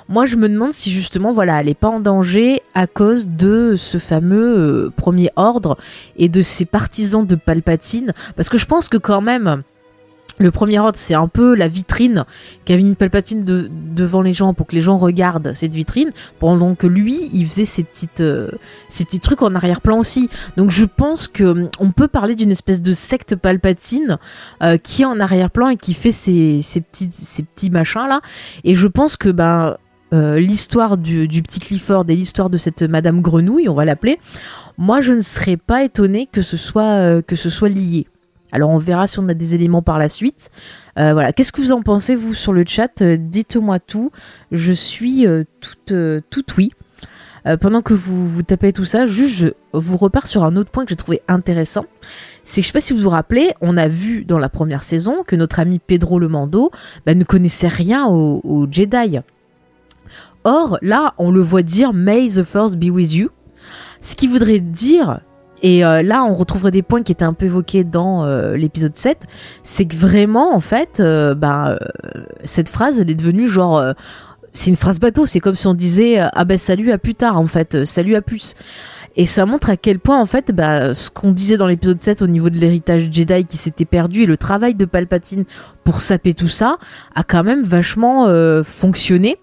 [0.10, 3.76] Moi, je me demande si justement, voilà, elle est pas en danger à cause de
[3.78, 5.78] ce fameux euh, premier ordre
[6.18, 9.62] et de ses partisans de Palpatine, parce que je pense que quand même
[10.38, 12.26] le premier ordre, c'est un peu la vitrine
[12.68, 16.88] une Palpatine de, devant les gens pour que les gens regardent cette vitrine, pendant que
[16.88, 18.50] lui, il faisait ses petites, euh,
[18.90, 20.30] ses petits trucs en arrière-plan aussi.
[20.58, 24.18] Donc je pense que hum, on peut parler d'une espèce de secte Palpatine
[24.64, 28.22] euh, qui est en arrière-plan et qui fait ces, ces petits, ces petits machins là.
[28.64, 29.78] Et je pense que ben
[30.14, 34.20] euh, l'histoire du, petit Clifford et l'histoire de cette Madame Grenouille, on va l'appeler.
[34.78, 38.08] Moi, je ne serais pas étonnée que ce soit lié.
[38.56, 40.50] Alors on verra si on a des éléments par la suite.
[40.98, 43.02] Euh, voilà, qu'est-ce que vous en pensez vous sur le chat?
[43.02, 44.12] Euh, Dites-moi tout.
[44.54, 45.94] Je suis euh, toute,
[46.30, 46.72] toute oui.
[47.48, 50.72] euh, pendant que vous, vous tapez tout ça, juste je vous repars sur un autre
[50.72, 51.86] point que j'ai trouvé intéressant.
[52.46, 54.84] C'est que je sais pas si vous vous rappelez, on a vu dans la première
[54.84, 56.72] saison que notre ami Pedro le Mando
[57.06, 59.20] bah, ne connaissait rien aux Jedi.
[60.46, 63.30] Or, là, on le voit dire May the Force be with you.
[64.00, 65.20] Ce qui voudrait dire
[65.62, 68.96] et euh, là, on retrouverait des points qui étaient un peu évoqués dans euh, l'épisode
[68.96, 69.24] 7.
[69.64, 71.78] C'est que vraiment, en fait, ben,
[72.44, 73.84] cette phrase, elle est devenue genre.
[74.52, 75.26] c'est une phrase bateau.
[75.26, 77.86] C'est comme si on disait Ah ben salut, à plus tard, en fait.
[77.86, 78.56] salut, à plus.
[79.18, 82.22] Et ça montre à quel point, en fait, bah, ce qu'on disait dans l'épisode 7
[82.22, 85.46] au niveau de l'héritage Jedi qui s'était perdu et le travail de Palpatine
[85.86, 86.78] pour saper tout ça
[87.16, 88.28] a quand même vachement
[88.64, 89.40] fonctionné.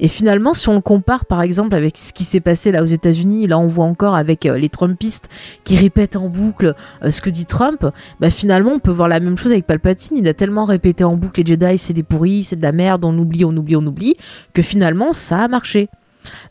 [0.00, 2.86] Et finalement, si on le compare par exemple avec ce qui s'est passé là aux
[2.86, 5.28] États-Unis, là on voit encore avec euh, les Trumpistes
[5.64, 7.86] qui répètent en boucle euh, ce que dit Trump,
[8.20, 10.16] bah finalement on peut voir la même chose avec Palpatine.
[10.16, 13.04] Il a tellement répété en boucle les Jedi, c'est des pourris, c'est de la merde,
[13.04, 14.16] on oublie, on oublie, on oublie,
[14.52, 15.88] que finalement ça a marché.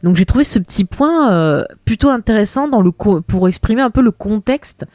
[0.03, 4.01] Donc j'ai trouvé ce petit point euh, plutôt intéressant dans le pour exprimer un peu
[4.01, 4.85] le contexte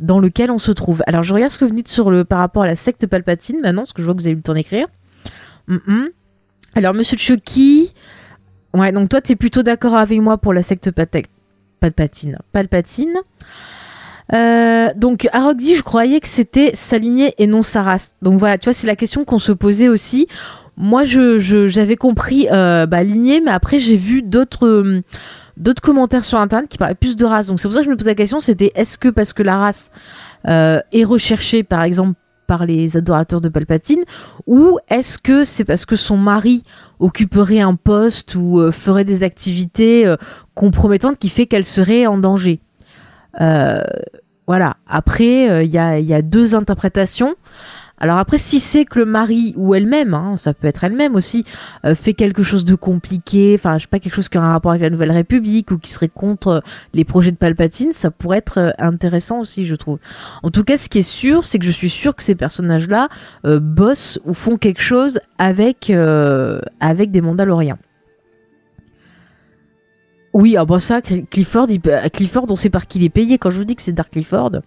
[0.00, 1.02] dans lequel on se trouve.
[1.06, 3.60] Alors je regarde ce que vous dites sur le par rapport à la secte Palpatine
[3.60, 4.86] maintenant, parce que je vois que vous avez eu le temps d'écrire.
[6.74, 7.92] Alors, monsieur Chucky,
[8.74, 10.90] ouais, donc toi, t'es plutôt d'accord avec moi pour la secte
[11.80, 12.38] Palpatine.
[12.52, 13.14] Palpatine.
[14.32, 18.14] Euh, donc, Arogdi, je croyais que c'était sa lignée et non sa race.
[18.22, 20.26] Donc voilà, tu vois, c'est la question qu'on se posait aussi.
[20.76, 24.66] Moi, je, j'avais compris euh, bah, lignée, mais après, j'ai vu d'autres.
[24.66, 25.02] Euh,
[25.56, 27.46] d'autres commentaires sur internet qui parlaient plus de race.
[27.46, 29.42] Donc c'est pour ça que je me posais la question, c'était est-ce que parce que
[29.42, 29.90] la race
[30.48, 32.18] euh, est recherchée, par exemple,
[32.66, 34.04] les adorateurs de Palpatine
[34.46, 36.62] ou est-ce que c'est parce que son mari
[37.00, 40.16] occuperait un poste ou euh, ferait des activités euh,
[40.54, 42.60] compromettantes qui fait qu'elle serait en danger?
[43.40, 43.82] Euh,
[44.46, 44.76] Voilà.
[44.86, 47.34] Après, il y, a, deux interprétations.
[47.98, 51.44] Alors après, si c'est que le mari ou elle-même, hein, ça peut être elle-même aussi,
[51.84, 54.82] euh, fait quelque chose de compliqué, enfin pas quelque chose qui a un rapport avec
[54.82, 56.60] la Nouvelle République ou qui serait contre euh,
[56.94, 59.98] les projets de Palpatine, ça pourrait être euh, intéressant aussi, je trouve.
[60.42, 63.08] En tout cas, ce qui est sûr, c'est que je suis sûr que ces personnages-là
[63.44, 65.90] bossent ou font quelque chose avec
[66.80, 67.78] avec des Mandaloriens.
[70.32, 71.66] Oui, ah bah ça, Clifford,
[72.12, 73.36] Clifford, on sait par qui il est payé.
[73.36, 74.62] Quand je vous dis que c'est Dark Clifford,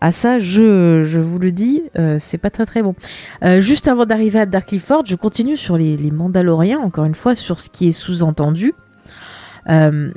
[0.00, 2.94] ah ça, je, vous le dis, euh, c'est pas très très bon.
[3.42, 7.16] Euh, juste avant d'arriver à Dark Clifford, je continue sur les, les, Mandaloriens, encore une
[7.16, 8.74] fois, sur ce qui est sous-entendu.
[9.68, 10.12] Euh,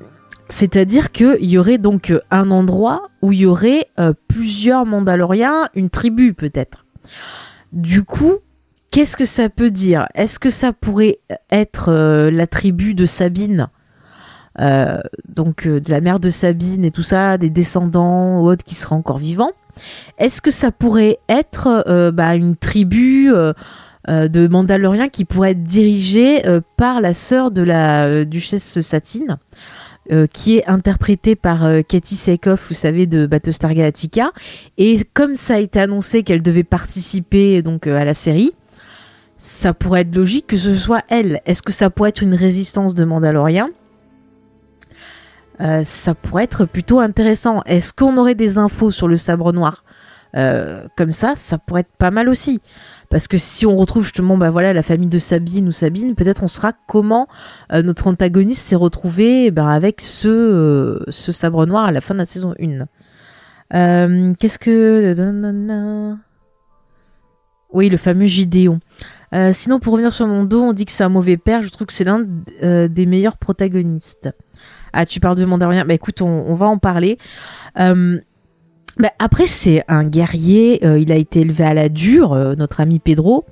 [0.50, 3.88] c'est-à-dire qu'il y aurait donc un endroit où il y aurait
[4.28, 6.86] plusieurs Mandaloriens, une tribu peut-être.
[7.72, 8.36] Du coup,
[8.91, 10.08] qu'est-ce que ça peut dire?
[10.13, 11.91] Est-ce que ça pourrait être
[12.30, 13.70] la tribu de Sabine?
[14.60, 18.98] Donc de la mère de Sabine et tout ça, des descendants ou autres qui seraient
[18.98, 19.54] encore vivants?
[20.17, 23.54] Est-ce que ça pourrait être euh, bah, une tribu euh,
[24.10, 26.44] euh, de Mandaloriens qui pourrait être dirigée
[26.78, 29.38] par la sœur de la duchesse Satine
[30.34, 34.32] qui est interprétée par Katie Sackhoff, vous savez, de Battlestar Galactica?
[34.78, 38.52] Et comme ça a été annoncé qu'elle devait participer donc à la série,
[39.38, 41.39] ça pourrait être logique que ce soit elle.
[41.46, 43.70] Est-ce que ça pourrait être une résistance de Mandaloriens?
[45.62, 47.62] Euh, ça pourrait être plutôt intéressant.
[47.65, 49.84] Est-ce qu'on aurait des infos sur le sabre noir?
[50.36, 52.62] Euh, Comme ça, ça pourrait être pas mal aussi.
[53.10, 56.43] Parce que si on retrouve justement bah voilà, la famille de Sabine ou Sabine, peut-être
[56.43, 57.28] on saura comment
[57.74, 62.19] euh, notre antagoniste s'est retrouvé ben, avec ce, ce sabre noir à la fin de
[62.19, 62.56] la saison
[63.71, 64.34] 1.
[64.39, 66.15] Qu'est-ce que...
[67.74, 68.80] Oui, le fameux Gideon.
[69.54, 71.62] sinon, pour revenir sur mon dos, on dit que c'est un mauvais père.
[71.62, 72.26] Je trouve que c'est l'un
[72.62, 74.30] des meilleurs protagonistes.
[74.93, 77.17] Ah, tu parles de Mandalorian Bah écoute, on, va en parler.
[77.80, 78.19] Euh,
[78.97, 80.86] bah, après, c'est un guerrier.
[80.86, 83.45] Euh, il a été élevé à la dure, euh, notre ami Pedro.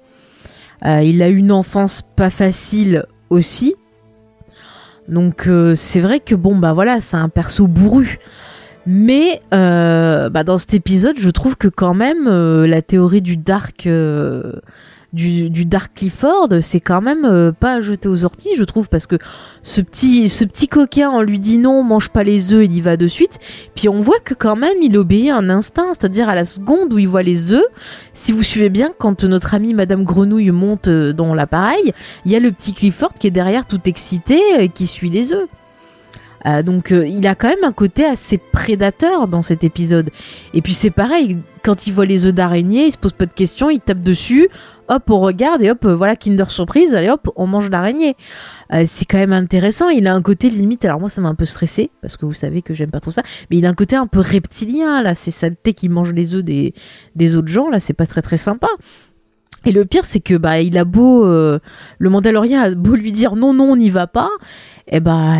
[0.84, 3.75] il a eu une enfance pas facile aussi.
[5.08, 8.19] Donc c'est vrai que bon bah voilà, c'est un perso bourru.
[8.86, 13.89] Mais bah, dans cet épisode, je trouve que quand même la théorie du dark
[15.13, 19.08] du, Dark Clifford, c'est quand même euh, pas à jeter aux orties, je trouve, parce
[19.08, 19.15] que
[19.63, 22.82] ce petit, ce petit coquin, on lui dit non, mange pas les œufs, il y
[22.82, 23.39] va de suite.
[23.76, 26.93] Puis on voit que quand même, il obéit à un instinct, c'est-à-dire à la seconde
[26.93, 27.65] où il voit les œufs.
[28.13, 31.93] Si vous suivez bien, quand notre amie Madame Grenouille monte euh, dans l'appareil,
[32.26, 35.10] il y a le petit Clifford qui est derrière tout excité, et euh, qui suit
[35.10, 35.48] les œufs.
[36.63, 40.10] Donc il a quand même un côté assez prédateur dans cet épisode.
[40.54, 43.34] Et puis c'est pareil, quand il voit les œufs d'araignée, il se pose pas de
[43.34, 44.49] questions, il tape dessus
[44.89, 48.15] hop, on regarde et hop, euh, voilà, Kinder Surprise, allez hop, on mange l'araignée.
[48.73, 49.89] Euh, c'est quand même intéressant.
[49.89, 50.84] Il a un côté limite.
[50.84, 53.12] Alors moi, ça m'a un peu stressé parce que vous savez que j'aime pas trop
[53.12, 53.23] ça.
[53.49, 55.15] Mais il a un côté un peu reptilien là.
[55.15, 56.73] C'est saleté qui mange les œufs des,
[57.15, 57.80] des autres gens là.
[57.80, 58.67] C'est pas très très sympa.
[59.65, 61.60] Et le pire, c'est que bah il a beau euh,
[61.97, 64.30] le Mandalorien a beau lui dire non non on n'y va pas,
[64.88, 65.36] et eh bah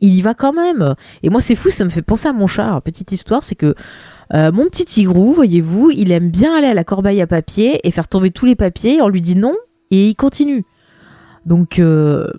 [0.00, 0.94] il y va quand même.
[1.22, 2.66] Et moi, c'est fou, ça me fait penser à mon chat.
[2.66, 3.74] Alors, petite histoire, c'est que
[4.34, 7.90] euh, mon petit tigrou, voyez-vous, il aime bien aller à la corbeille à papier et
[7.90, 9.02] faire tomber tous les papiers.
[9.02, 9.54] On lui dit non
[9.90, 10.64] et il continue.
[11.46, 12.30] Donc euh,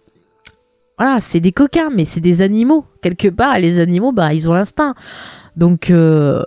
[0.98, 2.86] voilà, c'est des coquins, mais c'est des animaux.
[3.02, 4.96] Quelque part, les animaux, bah, ils ont l'instinct.
[5.58, 6.46] Donc euh,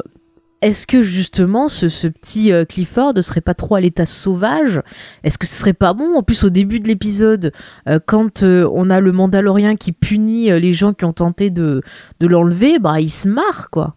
[0.65, 4.81] est-ce que justement ce, petit Clifford ne serait pas trop à l'état sauvage?
[5.23, 6.17] Est-ce que ce serait pas bon?
[6.17, 7.53] En plus, au début de l'épisode,
[8.07, 11.83] quand on a le Mandalorien qui punit les gens qui ont tenté de,
[12.21, 13.95] l'enlever, bah il se marre quoi.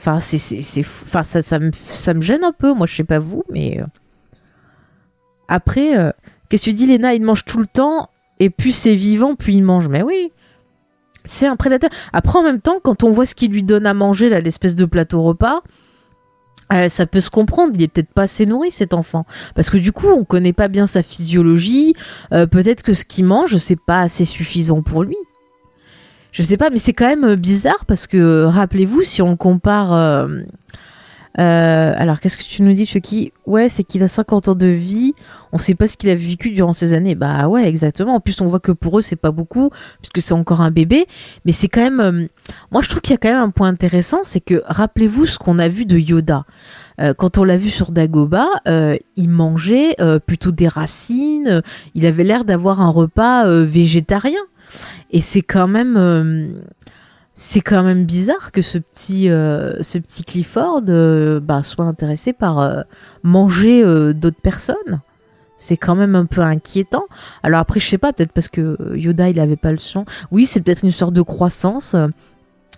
[0.00, 1.58] Enfin, c'est, c'est, ça,
[2.14, 2.72] me, gêne un peu.
[2.72, 3.80] Moi, je sais pas vous, mais.
[3.80, 3.84] Euh.
[5.46, 6.10] Après, euh,
[6.48, 7.12] qu'est-ce que tu dis, Léna?
[7.12, 8.08] Il mange tout le temps,
[8.38, 9.88] et plus c'est vivant, plus il mange.
[9.88, 10.32] Mais oui,
[11.26, 11.90] c'est un prédateur.
[12.14, 14.74] Après, en même temps, quand on voit ce qu'il lui donne à manger, là, l'espèce
[14.74, 15.62] de plateau repas,
[16.72, 17.72] euh, ça peut se comprendre.
[17.74, 19.26] Il est peut-être pas assez nourri, cet enfant.
[19.54, 21.94] Parce que du coup, on connaît pas bien sa physiologie.
[22.30, 25.16] peut-être que ce qu'il mange, c'est pas assez suffisant pour lui
[26.32, 29.92] je sais pas, mais c'est quand même euh, bizarre parce que rappelez-vous, si on compare.
[29.92, 30.42] Euh,
[31.38, 33.32] euh, alors, qu'est-ce que tu nous dis, Chucky?
[33.46, 35.14] Ouais, c'est qu'il a 50 ans de vie.
[35.52, 37.14] On sait pas ce qu'il a vécu durant ces années.
[37.14, 38.14] Bah ouais, exactement.
[38.14, 41.06] En plus, on voit que pour eux, c'est pas beaucoup, puisque c'est encore un bébé.
[41.44, 42.28] Mais c'est quand même.
[42.70, 45.38] moi, je trouve qu'il y a quand même un point intéressant, c'est que rappelez-vous ce
[45.38, 46.44] qu'on a vu de Yoda.
[47.16, 51.62] quand on l'a vu sur Dagoba, il mangeait plutôt des racines.
[51.94, 54.40] il avait l'air d'avoir un repas végétarien.
[55.10, 56.48] Et c'est quand même euh,
[57.42, 62.34] c'est quand même bizarre que ce petit, euh, ce petit Clifford euh, bah, soit intéressé
[62.34, 62.84] par
[63.22, 65.00] manger d'autres personnes.
[65.56, 67.04] C'est quand même un peu inquiétant.
[67.42, 70.04] Alors après, je sais pas, peut-être parce que Yoda, il avait pas le son.
[70.30, 71.96] Oui, c'est peut-être une sorte de croissance.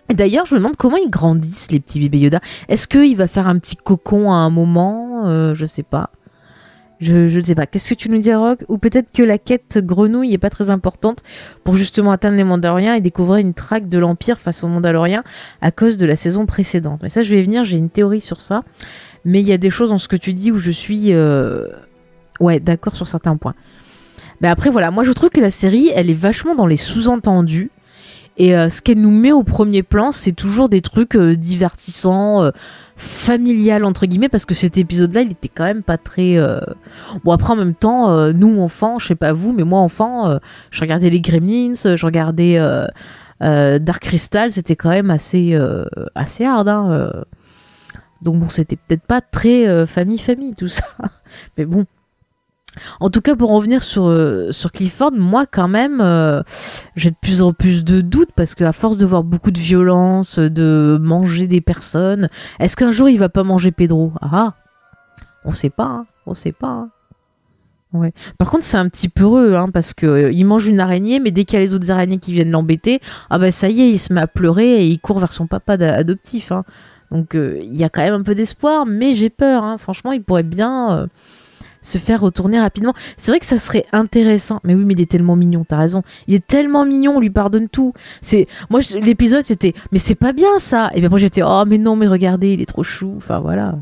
[0.08, 2.40] D'ailleurs, je me demande comment ils grandissent, les petits bébés Yoda.
[2.68, 6.10] Est-ce qu'il va faire un petit cocon à un moment Je sais pas.
[7.02, 7.66] Je ne sais pas.
[7.66, 10.70] Qu'est-ce que tu nous dis, Rock Ou peut-être que la quête grenouille est pas très
[10.70, 11.24] importante
[11.64, 15.24] pour justement atteindre les Mandaloriens et découvrir une traque de l'Empire face aux Mandaloriens
[15.60, 17.00] à cause de la saison précédente.
[17.02, 18.62] Mais ça, je vais venir, j'ai une théorie sur ça.
[19.24, 21.12] Mais il y a des choses dans ce que tu dis où je suis...
[21.12, 21.66] Euh,
[22.38, 23.54] ouais, d'accord sur certains points.
[24.40, 27.72] Mais après, voilà, moi je trouve que la série, elle est vachement dans les sous-entendus.
[28.38, 32.50] Et euh, ce qu'elle nous met au premier plan, c'est toujours des trucs euh, divertissants,
[33.02, 36.60] familial entre guillemets parce que cet épisode là il était quand même pas très euh,
[37.24, 40.28] bon après en même temps euh, nous enfants je sais pas vous mais moi enfant
[40.28, 40.38] euh,
[40.70, 42.58] je regardais les Gremlins je regardais
[43.40, 45.58] Dark Crystal c'était quand même assez
[46.14, 47.12] assez hard hein,
[48.22, 50.84] donc bon c'était peut-être pas très famille famille tout ça.
[51.58, 51.86] Mais bon
[53.00, 56.42] en tout cas, pour revenir sur, euh, sur Clifford, moi quand même, euh,
[56.96, 60.38] j'ai de plus en plus de doutes parce qu'à force de voir beaucoup de violence,
[60.38, 64.12] de manger des personnes, est-ce qu'un jour il va pas manger Pedro?
[64.20, 64.54] Ah,
[65.44, 66.68] on sait pas, hein, on sait pas.
[66.68, 66.90] Hein.
[67.92, 68.12] Ouais.
[68.38, 71.20] Par contre, c'est un petit peu heureux, hein, parce que euh, il mange une araignée,
[71.20, 73.82] mais dès qu'il y a les autres araignées qui viennent l'embêter, ah bah ça y
[73.82, 76.52] est, il se met à pleurer et il court vers son papa adoptif.
[76.52, 76.64] Hein.
[77.10, 79.78] Donc il y a quand même un peu d'espoir, mais j'ai peur.
[79.78, 81.10] Franchement, il pourrait bien
[81.82, 82.94] se faire retourner rapidement.
[83.16, 84.60] C'est vrai que ça serait intéressant.
[84.64, 86.02] Mais oui, mais il est tellement mignon, t'as raison.
[86.26, 87.92] Il est tellement mignon, on lui pardonne tout.
[88.20, 90.90] C'est Moi, l'épisode, c'était, mais c'est pas bien ça.
[90.94, 93.14] Et bien après, j'étais, oh, mais non, mais regardez, il est trop chou.
[93.16, 93.74] Enfin, voilà.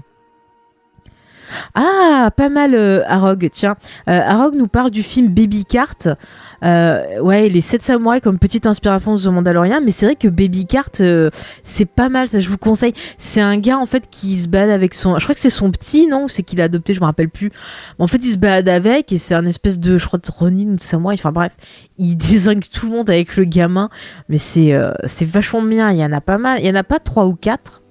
[1.75, 3.49] Ah, pas mal, euh, Arog.
[3.53, 3.77] Tiens,
[4.09, 6.17] euh, Arog nous parle du film Baby Cart.
[6.65, 10.67] Euh, ouais, les 7 samouraïs comme petite inspiration de Mandalorian, mais c'est vrai que Baby
[10.67, 11.31] Cart, euh,
[11.65, 12.93] c'est pas mal, ça je vous conseille.
[13.19, 15.71] C'est un gars en fait qui se balade avec son, je crois que c'est son
[15.71, 17.51] petit, non C'est qu'il a adopté, je me rappelle plus.
[17.99, 20.73] en fait, il se balade avec et c'est un espèce de, je crois, de Ronin
[20.73, 21.17] ou de samouraï.
[21.19, 21.53] Enfin bref,
[21.99, 23.89] il désingue tout le monde avec le gamin,
[24.29, 25.91] mais c'est euh, c'est vachement bien.
[25.93, 27.83] Il y en a pas mal, il y en a pas trois ou quatre,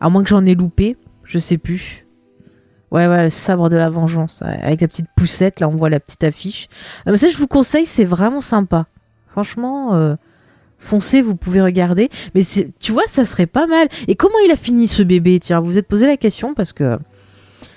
[0.00, 2.07] à moins que j'en ai loupé, je sais plus.
[2.90, 4.42] Ouais, ouais, le sabre de la vengeance.
[4.42, 6.68] Avec la petite poussette, là, on voit la petite affiche.
[7.04, 8.86] Ah, mais ça, je vous conseille, c'est vraiment sympa.
[9.28, 10.16] Franchement, euh,
[10.78, 12.10] foncez, vous pouvez regarder.
[12.34, 12.42] Mais
[12.80, 13.88] tu vois, ça serait pas mal.
[14.06, 15.38] Et comment il a fini ce bébé?
[15.38, 16.98] Tiens, vous vous êtes posé la question parce que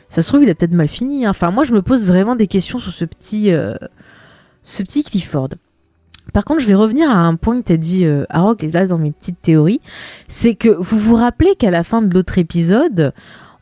[0.10, 1.26] ça se trouve, il a peut-être mal fini.
[1.26, 1.32] Hein.
[1.32, 3.76] Enfin, moi, je me pose vraiment des questions sur ce petit, euh,
[4.62, 5.50] ce petit Clifford.
[6.34, 8.26] Par contre, je vais revenir à un point que tu as dit, euh,
[8.60, 9.82] et là, dans mes petites théories.
[10.28, 13.14] C'est que vous vous rappelez qu'à la fin de l'autre épisode,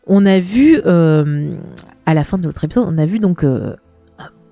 [0.09, 1.55] on a vu, euh,
[2.05, 3.75] à la fin de notre épisode, on a vu donc euh,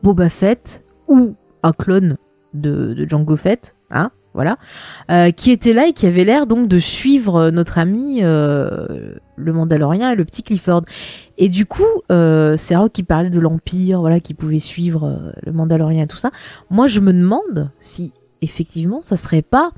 [0.04, 2.18] Boba Fett ou un clone
[2.54, 4.58] de, Django Fett, hein, voilà,
[5.10, 10.12] euh, qui était là et qui avait l'air donc de suivre notre ami le Mandalorien
[10.12, 10.84] et le petit Clifford.
[11.40, 16.04] Et du coup, c'est Rock qui parlait de l'Empire, voilà, qui pouvait suivre le Mandalorien
[16.04, 16.30] et tout ça.
[16.70, 19.72] Moi, je me demande si effectivement, ça serait pas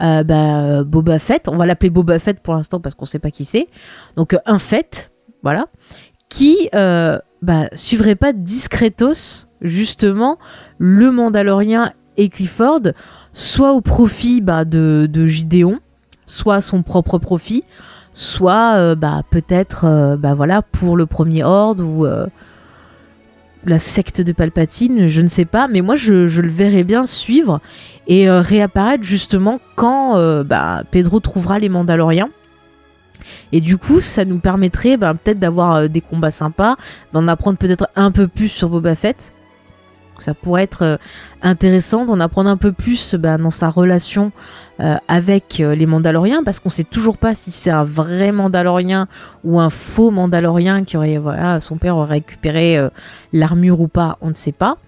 [0.00, 1.46] bah, Boba Fett.
[1.46, 3.68] On va l'appeler Boba Fett pour l'instant parce qu'on sait pas qui c'est.
[4.16, 5.66] Donc un Fett voilà,
[6.28, 10.38] qui euh, bah, suivrait pas discretos justement
[10.78, 12.82] le Mandalorien et Clifford
[13.32, 15.78] soit au profit bah, de, de Gideon,
[16.26, 17.64] soit à son propre profit,
[18.12, 22.26] soit euh, bah, peut-être euh, voilà, pour le premier ordre ou euh,
[23.64, 27.60] la secte de Palpatine, je ne sais pas, mais moi je, le verrais bien suivre
[28.06, 30.18] et réapparaître justement quand
[30.90, 32.30] Pedro trouvera les Mandaloriens.
[33.52, 36.76] Et du coup, ça nous permettrait bah, peut-être d'avoir des combats sympas,
[37.12, 39.32] d'en apprendre peut-être un peu plus sur Boba Fett
[40.20, 40.96] ça pourrait être euh,
[41.42, 44.32] intéressant d'en apprendre un peu plus bah, dans sa relation
[44.80, 49.08] euh, avec euh, les Mandaloriens, parce qu'on sait toujours pas si c'est un vrai Mandalorien
[49.44, 52.78] ou un faux Mandalorien qui aurait, voilà, son père aurait récupéré
[53.32, 54.78] l'armure ou pas, on ne sait pas.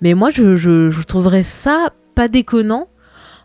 [0.00, 2.88] Mais moi, je, trouverais ça pas déconnant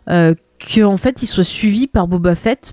[0.06, 2.72] qu'en fait il soit suivi par Boba Fett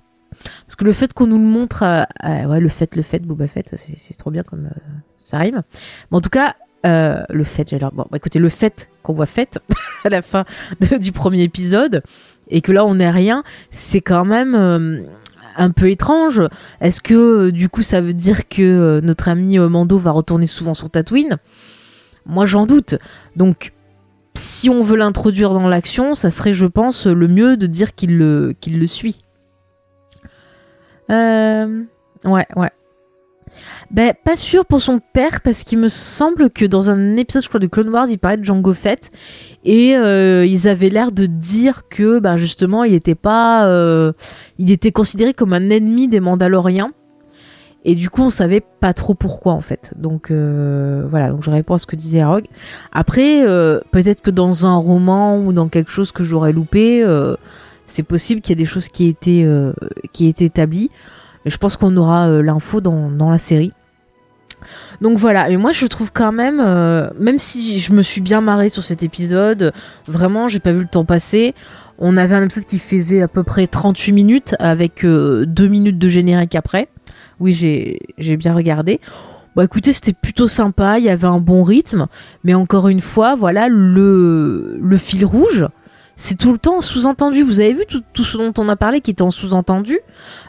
[0.66, 1.84] parce que le fait qu'on nous le montre,
[2.24, 4.70] ouais, le fait, le fait, Boba Fett, c'est trop bien comme
[5.20, 5.62] ça rime.
[6.10, 6.54] Mais en tout cas,
[6.86, 9.58] euh, le fait, j'ai bon, écoutez, le fait qu'on voit fait
[10.04, 10.44] à la fin
[11.00, 12.02] du premier épisode
[12.48, 15.02] et que là on n'est rien, c'est quand même euh,
[15.56, 16.42] un peu étrange.
[16.80, 20.74] Est-ce que euh, du coup ça veut dire que notre ami Mando va retourner souvent
[20.74, 21.36] sur Tatooine?
[22.24, 22.96] Moi j'en doute.
[23.36, 23.72] Donc
[24.34, 28.16] si on veut l'introduire dans l'action, ça serait, je pense, le mieux de dire qu'il
[28.16, 29.18] le, qu'il le suit.
[31.10, 32.70] Ouais, ouais.
[33.90, 37.48] Ben, pas sûr pour son père, parce qu'il me semble que dans un épisode, je
[37.48, 39.10] crois, de Clone Wars, il parlait de Django Fett.
[39.64, 43.66] Et euh, ils avaient l'air de dire que, ben, justement, il était pas.
[43.66, 44.12] Euh,
[44.58, 46.92] il était considéré comme un ennemi des Mandaloriens.
[47.84, 49.92] Et du coup, on savait pas trop pourquoi, en fait.
[49.96, 51.30] Donc, euh, voilà.
[51.30, 52.46] Donc, je réponds à ce que disait Rogue.
[52.92, 53.42] Après,
[53.90, 57.04] peut-être que dans un roman ou dans quelque chose que j'aurais loupé,
[57.90, 59.48] c'est possible qu'il y ait des choses qui aient été,
[60.20, 60.90] été établies.
[61.44, 63.72] Mais je pense qu'on aura l'info dans, la série.
[65.00, 68.42] Donc voilà, et moi je trouve quand même, euh, même si je me suis bien
[68.42, 69.72] marrée sur cet épisode,
[70.06, 71.54] vraiment j'ai pas vu le temps passer.
[71.98, 75.98] On avait un épisode qui faisait à peu près 38 minutes avec 2 euh, minutes
[75.98, 76.88] de générique après.
[77.38, 79.00] Oui, j'ai bien regardé.
[79.56, 82.06] Bon écoutez, c'était plutôt sympa, il y avait un bon rythme,
[82.44, 85.66] mais encore une fois, voilà, le fil rouge,
[86.20, 87.42] c'est tout le temps sous-entendu.
[87.42, 90.00] Vous avez vu tout, ce dont on a parlé qui était en sous-entendu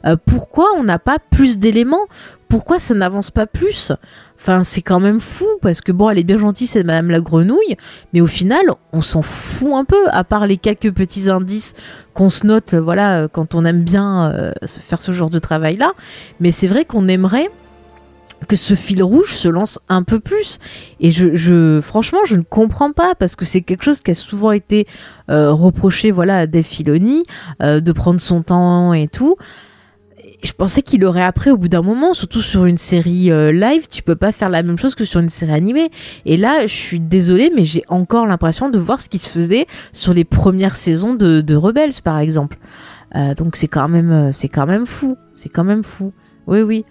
[0.05, 2.07] euh, Pourquoi on n'a pas plus d'éléments
[2.49, 3.93] Pourquoi ça n'avance pas plus
[4.37, 7.21] Enfin, c'est quand même fou parce que bon, elle est bien gentille, c'est Madame la
[7.21, 7.77] Grenouille,
[8.11, 11.73] mais au final, on s'en fout un peu, à part les quelques petits indices
[12.13, 15.93] qu'on se note, voilà, quand on aime bien euh, faire ce genre de travail-là.
[16.41, 17.49] Mais c'est vrai qu'on aimerait
[18.47, 20.59] que ce fil rouge se lance un peu plus.
[20.99, 24.51] Et je, franchement, je ne comprends pas parce que c'est quelque chose qui a souvent
[24.51, 24.87] été
[25.29, 26.67] euh, reproché, voilà, à Dave
[27.61, 29.35] euh, de prendre son temps et tout
[30.43, 33.87] je pensais qu'il aurait après au bout d'un moment, surtout sur une série euh, live,
[33.87, 35.91] tu peux pas faire la même chose que sur une série animée.
[36.25, 39.67] Et là, je suis désolée, mais j'ai encore l'impression de voir ce qui se faisait
[39.93, 42.57] sur les premières saisons de, de Rebels, par exemple.
[43.37, 46.11] Donc c'est quand même, c'est quand même fou, c'est quand même fou.
[46.47, 46.85] Oui, oui.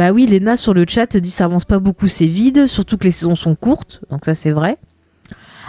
[0.00, 3.04] Bah oui, Lena sur le chat dit ça avance pas beaucoup, c'est vide, surtout que
[3.04, 4.78] les saisons sont courtes, donc ça c'est vrai.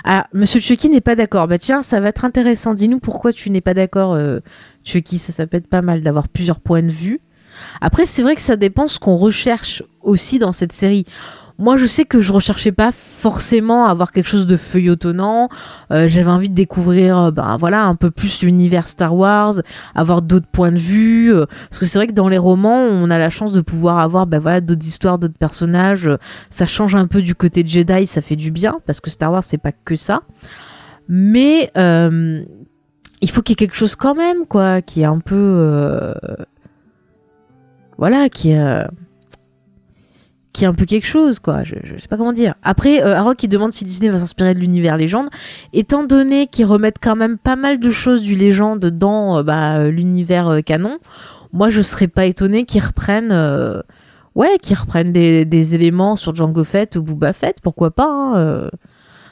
[0.06, 1.50] Ah, Monsieur Chucky n'est pas d'accord.
[1.50, 2.74] Bah tiens, ça va être intéressant.
[2.74, 4.40] Dis-nous pourquoi tu n'es pas d'accord, euh,
[4.86, 5.20] Chucky.
[5.20, 7.20] Ça, ça peut être pas mal d'avoir plusieurs points de vue.
[7.82, 11.06] Après, c'est vrai que ça dépend ce qu'on recherche aussi dans cette série.
[11.62, 15.48] Moi, je sais que je recherchais pas forcément avoir quelque chose de feuilletonnant.
[15.92, 19.54] Euh, j'avais envie de découvrir, ben voilà, un peu plus l'univers Star Wars,
[19.94, 21.32] avoir d'autres points de vue.
[21.32, 24.00] Euh, parce que c'est vrai que dans les romans, on a la chance de pouvoir
[24.00, 26.10] avoir, ben voilà, d'autres histoires, d'autres personnages.
[26.50, 29.44] Ça change un peu du côté Jedi, ça fait du bien parce que Star Wars,
[29.44, 30.24] c'est pas que ça.
[31.08, 36.16] Mais il faut qu'il y ait quelque chose quand même, quoi, qui est un peu,
[38.00, 38.88] voilà, qui est
[40.54, 41.64] qui est un peu quelque chose, quoi.
[41.64, 42.56] Je, sais pas comment dire.
[42.64, 45.30] Après, euh, qui demande si Disney va s'inspirer de l'univers légende,
[45.74, 49.78] étant donné qu'ils remettent quand même pas mal de choses du légende dans euh, bah,
[49.78, 51.00] euh, l'univers euh, canon,
[51.54, 53.34] moi je serais pas étonné qu'ils reprennent,
[54.36, 58.08] ouais, qu'ils reprennent des, des, éléments sur Django Fett ou Booba Fett, pourquoi pas.
[58.08, 58.70] Hein,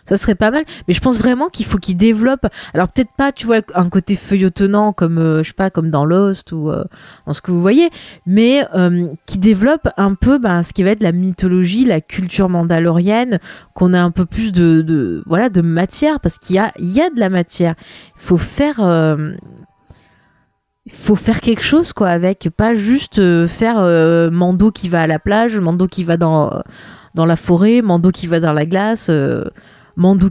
[0.10, 0.64] ça serait pas mal.
[0.88, 2.48] Mais je pense vraiment qu'il faut qu'il développe.
[2.74, 6.04] Alors peut-être pas, tu vois, un côté feuilletonnant comme, euh, je sais pas, comme dans
[6.04, 6.84] Lost ou euh,
[7.28, 7.90] dans ce que vous voyez,
[8.26, 12.50] mais euh, qui développe un peu ben, ce qui va être la mythologie, la culture
[12.50, 13.40] mandalorienne,
[13.76, 17.02] qu'on a un peu plus de, voilà, de matière, parce qu'il y a, il y
[17.02, 17.76] a de la matière.
[18.16, 18.78] Il faut faire
[21.16, 23.82] faire quelque chose quoi avec pas juste faire
[24.32, 26.62] Mando qui va à la plage Mando qui va dans
[27.16, 29.12] la forêt Mando qui va dans la glace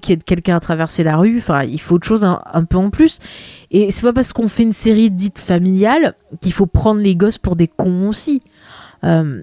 [0.01, 1.39] qui aide quelqu'un à traverser la rue.
[1.39, 3.19] Enfin, il faut autre chose un, peu en plus.
[3.71, 7.39] Et c'est pas parce qu'on fait une série dite familiale qu'il faut prendre les gosses
[7.39, 8.41] pour des cons aussi.
[9.05, 9.43] Euh,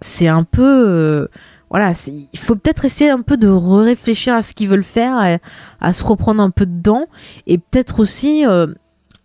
[0.00, 1.28] c'est un peu
[1.70, 1.92] voilà,
[2.32, 5.40] il faut peut-être essayer un peu de réfléchir à ce qu'ils veulent faire,
[5.80, 7.06] à, se reprendre un peu dedans,
[7.48, 8.44] et peut-être aussi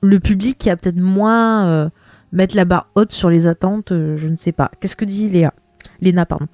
[0.02, 1.92] le public qui a peut-être moins
[2.32, 4.72] mettre la barre haute sur les attentes, je ne sais pas.
[4.80, 5.54] Qu'est-ce que dit Léa?
[6.02, 6.48] Léna, pardon.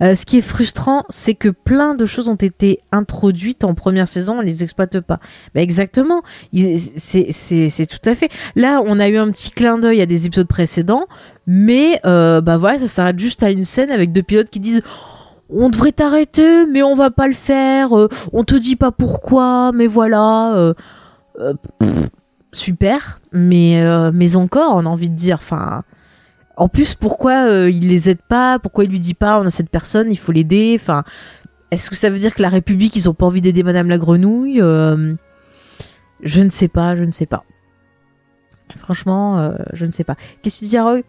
[0.00, 4.08] Euh, ce qui est frustrant, c'est que plein de choses ont été introduites en première
[4.08, 5.18] saison, on les exploite pas.
[5.54, 6.22] Bah exactement,
[6.52, 8.30] c'est tout à fait.
[8.54, 11.06] Là, on a eu un petit clin d'œil à des épisodes précédents,
[11.46, 14.82] mais euh, bah voilà, ça s'arrête juste à une scène avec deux pilotes qui disent
[15.54, 17.96] on devrait t'arrêter, mais on va pas le faire.
[17.96, 20.74] Euh, on te dit pas pourquoi, mais voilà.
[22.52, 23.82] super, mais
[24.12, 25.38] mais encore, on a envie de dire.
[25.40, 25.82] Enfin,
[26.56, 28.58] en plus, pourquoi euh, il les aide pas?
[28.58, 30.76] Pourquoi il lui dit pas on a cette personne, il faut l'aider?
[30.78, 31.02] Enfin,
[31.70, 33.98] est-ce que ça veut dire que la République, ils ont pas envie d'aider Madame la
[33.98, 34.60] Grenouille?
[34.60, 35.14] Euh,
[36.22, 37.44] Je ne sais pas, je ne sais pas.
[38.76, 40.16] Franchement, euh, je ne sais pas.
[40.42, 41.00] Qu'est-ce que tu dis, Roy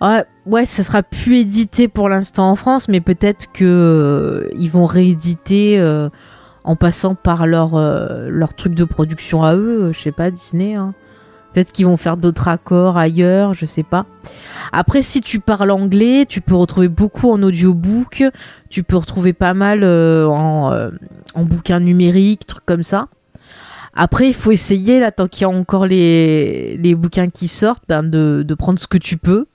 [0.00, 4.86] ouais, ouais, ça sera plus édité pour l'instant en France, mais peut-être que ils vont
[4.86, 5.80] rééditer
[6.64, 7.76] en passant par leur
[8.28, 9.92] leur truc de production à eux.
[9.92, 10.74] Je sais pas, Disney.
[10.74, 10.94] Hein.
[11.52, 14.06] Peut-être qu'ils vont faire d'autres accords ailleurs, je sais pas.
[14.72, 18.24] Après, si tu parles anglais, tu peux retrouver beaucoup en audiobook,
[18.70, 20.90] tu peux retrouver pas mal euh, en, euh,
[21.34, 23.08] en bouquin numérique, trucs comme ça.
[23.94, 28.02] Après, il faut essayer, là, tant qu'il y a encore les, bouquins qui sortent, ben,
[28.02, 29.46] de prendre ce que tu peux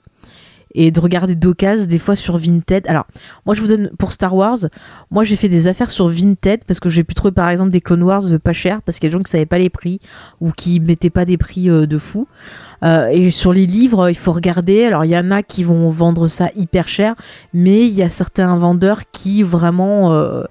[0.73, 2.85] et de regarder d'occasion des fois sur Vinted.
[2.87, 3.05] Alors,
[3.45, 4.57] moi je vous donne pour Star Wars,
[5.11, 7.81] moi j'ai fait des affaires sur Vinted parce que j'ai pu trouver par exemple des
[7.81, 9.99] Clone Wars pas chers parce qu'il y a des gens qui savaient pas les prix
[10.41, 12.27] ou qui mettaient pas des prix euh, de fou.
[12.83, 14.85] Euh, et sur les livres, il faut regarder.
[14.85, 17.15] Alors, il y en a qui vont vendre ça hyper cher,
[17.53, 20.43] mais il y a certains vendeurs qui vraiment euh,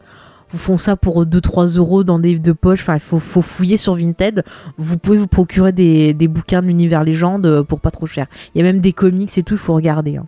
[0.57, 2.81] font ça pour 2-3 euros dans des livres de poche.
[2.83, 4.45] Enfin, il faut, fouiller sur Vinted.
[4.79, 8.27] Vous pouvez vous procurer des, bouquins de l'univers légende euh, pour pas trop cher.
[8.55, 10.17] Il y a même des comics et tout, il faut regarder.
[10.17, 10.27] Hein.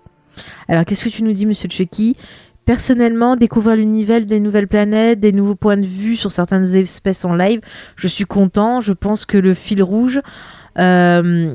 [0.69, 2.17] Alors, qu'est-ce que tu nous dis, monsieur Chucky?
[2.65, 7.35] Personnellement, découvrir l'univers des nouvelles planètes, des nouveaux points de vue sur certaines espèces en
[7.35, 7.61] live,
[7.97, 8.81] je suis content.
[8.81, 10.21] Je pense que le fil rouge.
[10.79, 11.55] Euh,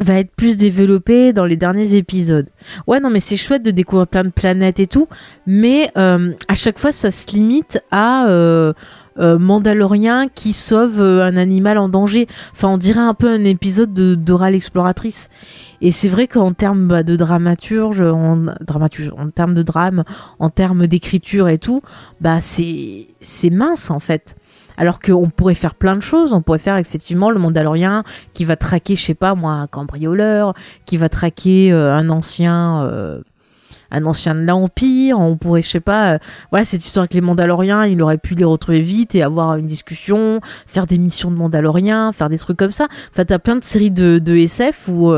[0.00, 2.48] va être plus développé dans les derniers épisodes.
[2.86, 5.08] Ouais, non, mais c'est chouette de découvrir plein de planètes et tout,
[5.46, 8.72] mais euh, à chaque fois, ça se limite à euh,
[9.18, 12.26] euh qui sauve euh, un animal en danger.
[12.52, 15.28] Enfin, on dirait un peu un épisode de d'Oral Exploratrice.
[15.82, 20.04] Et c'est vrai qu'en termes bah, de dramaturge, en termes de drame,
[20.38, 21.82] en termes d'écriture et tout,
[22.20, 23.06] bah c'est
[23.50, 24.36] mince en fait.
[24.80, 26.32] Alors qu'on pourrait faire plein de choses.
[26.32, 28.02] On pourrait faire effectivement le Mandalorien
[28.32, 30.54] qui va traquer, je sais pas moi, un cambrioleur,
[30.86, 32.86] qui va traquer euh, un ancien.
[32.86, 33.20] Euh,
[33.92, 36.18] un ancien de l'Empire, on pourrait, je sais pas, euh,
[36.52, 39.66] voilà, cette histoire avec les Mandaloriens, il aurait pu les retrouver vite et avoir une
[39.66, 42.86] discussion, faire des missions de Mandaloriens, faire des trucs comme ça.
[43.10, 45.12] Enfin, t'as plein de séries de, de SF où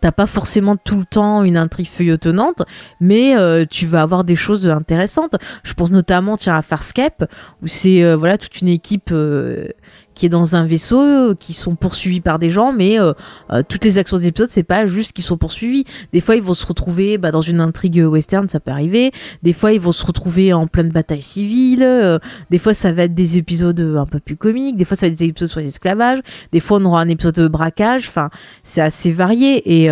[0.00, 2.62] T'as pas forcément tout le temps une intrigue feuilletonnante,
[3.00, 5.36] mais euh, tu vas avoir des choses intéressantes.
[5.62, 7.24] Je pense notamment tiens à Farscape
[7.62, 9.68] où c'est euh, voilà toute une équipe euh,
[10.14, 13.12] qui est dans un vaisseau, euh, qui sont poursuivis par des gens, mais euh,
[13.50, 15.84] euh, toutes les actions des épisodes, c'est pas juste qu'ils sont poursuivis.
[16.12, 19.12] Des fois, ils vont se retrouver bah, dans une intrigue western, ça peut arriver.
[19.42, 22.20] Des fois, ils vont se retrouver en pleine bataille civile.
[22.50, 24.76] des fois, ça va être des épisodes un peu plus comiques.
[24.76, 26.20] Des fois, ça va être des épisodes sur l'esclavage.
[26.52, 28.08] Des fois, on aura un épisode de braquage.
[28.08, 28.30] Enfin,
[28.62, 29.90] c'est assez varié et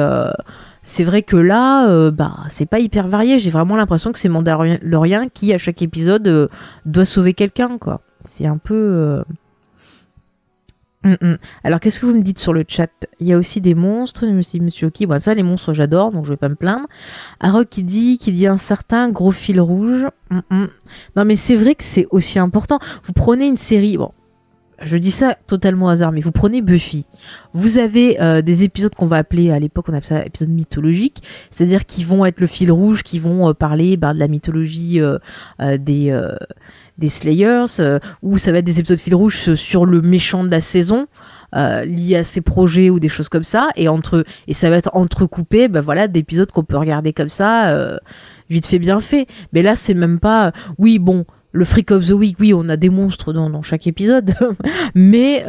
[0.83, 3.39] c'est vrai que là, bah, c'est pas hyper varié.
[3.39, 6.49] J'ai vraiment l'impression que c'est Mandalorian qui, à chaque épisode,
[6.87, 8.01] doit sauver quelqu'un, quoi.
[8.25, 9.23] C'est un peu.
[11.05, 11.39] Mm, mm.
[11.65, 12.91] Alors, qu'est-ce que vous me dites sur le chat?
[13.21, 15.07] Il y a aussi des monstres, monsieur, monsieur Oki.
[15.07, 16.87] Bon, ça, les monstres, j'adore, donc je vais pas me plaindre.
[17.41, 20.07] Arok qui dit qu'il y a un certain gros fil rouge.
[20.31, 20.67] Mm,
[21.17, 22.79] non, mais c'est vrai que c'est aussi important.
[23.05, 24.13] Vous prenez une série, bon,
[24.85, 27.07] je dis ça totalement hasard, mais vous prenez Buffy.
[27.53, 31.23] Vous avez euh, des épisodes qu'on va appeler, à l'époque, on appelait ça épisodes mythologiques,
[31.51, 35.01] c'est-à-dire qui vont être le fil rouge, qui vont euh, parler bah, de la mythologie
[35.01, 35.19] euh,
[35.79, 36.13] des
[36.99, 40.51] des Slayers, euh, où ça va être des épisodes fil rouge sur le méchant de
[40.51, 41.07] la saison.
[41.55, 44.77] Euh, lié à ses projets ou des choses comme ça et entre et ça va
[44.77, 47.99] être entrecoupé ben voilà d'épisodes qu'on peut regarder comme ça euh,
[48.49, 52.13] vite fait bien fait mais là c'est même pas oui bon le freak of the
[52.13, 54.35] week oui on a des monstres dans, dans chaque épisode
[54.95, 55.45] mais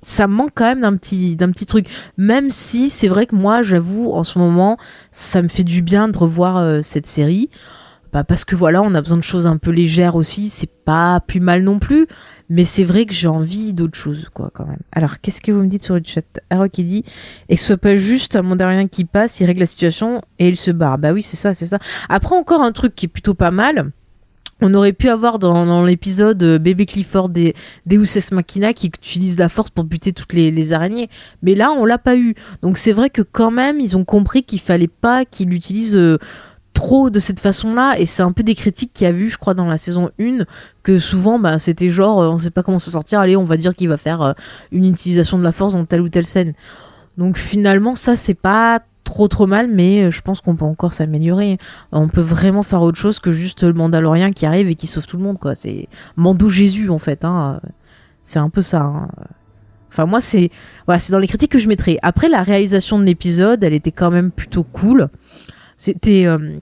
[0.00, 1.86] ça manque quand même d'un petit truc
[2.16, 4.78] même si c'est vrai que moi j'avoue en ce moment
[5.12, 7.50] ça me fait du bien de revoir cette série
[8.14, 11.18] bah, parce que voilà, on a besoin de choses un peu légères aussi, c'est pas
[11.18, 12.06] plus mal non plus,
[12.48, 14.78] mais c'est vrai que j'ai envie d'autre chose, quoi, quand même.
[14.92, 16.22] Alors, qu'est-ce que vous me dites sur le chat?
[16.48, 17.02] Haro qui dit,
[17.48, 20.56] et ce soit pas juste un mandarin qui passe, il règle la situation et il
[20.56, 20.98] se barre.
[20.98, 21.80] Bah oui, c'est ça, c'est ça.
[22.08, 23.90] Après, encore un truc qui est plutôt pas mal,
[24.60, 27.54] on aurait pu avoir dans, l'épisode euh, Bébé Clifford des
[27.86, 31.10] Deus Ex Machina qui utilise la force pour buter toutes les, araignées.
[31.42, 32.36] Mais là, on l'a pas eu.
[32.62, 36.18] Donc c'est vrai que quand même, ils ont compris qu'il fallait pas qu'il utilise euh,
[36.74, 39.38] trop de cette façon-là, et c'est un peu des critiques qu'il y a vu, je
[39.38, 40.44] crois, dans la saison 1,
[40.82, 43.56] que souvent, bah, c'était genre, euh, on sait pas comment se sortir, allez, on va
[43.56, 44.32] dire qu'il va faire euh,
[44.72, 46.52] une utilisation de la force dans telle ou telle scène.
[47.16, 51.58] Donc finalement, ça, c'est pas trop trop mal, mais je pense qu'on peut encore s'améliorer.
[51.92, 55.06] On peut vraiment faire autre chose que juste le Mandalorien qui arrive et qui sauve
[55.06, 55.54] tout le monde, quoi.
[55.54, 57.60] C'est Mando Jésus, en fait, hein.
[58.24, 59.08] C'est un peu ça, hein.
[59.94, 60.50] Enfin, moi, c'est
[60.86, 61.98] voilà, c'est dans les critiques que je mettrais.
[62.02, 65.08] Après, la réalisation de l'épisode, elle était quand même plutôt cool.
[65.76, 66.58] C'était euh,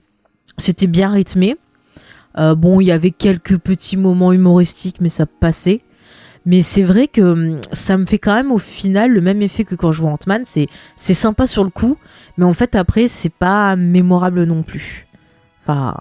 [0.57, 1.57] c'était bien rythmé.
[2.37, 5.81] Euh, bon, il y avait quelques petits moments humoristiques, mais ça passait.
[6.45, 9.63] Mais c'est vrai que hum, ça me fait quand même au final le même effet
[9.63, 10.41] que quand je vois Ant-Man.
[10.45, 11.97] C'est c'est sympa sur le coup,
[12.37, 15.07] mais en fait après c'est pas mémorable non plus.
[15.61, 15.95] Enfin,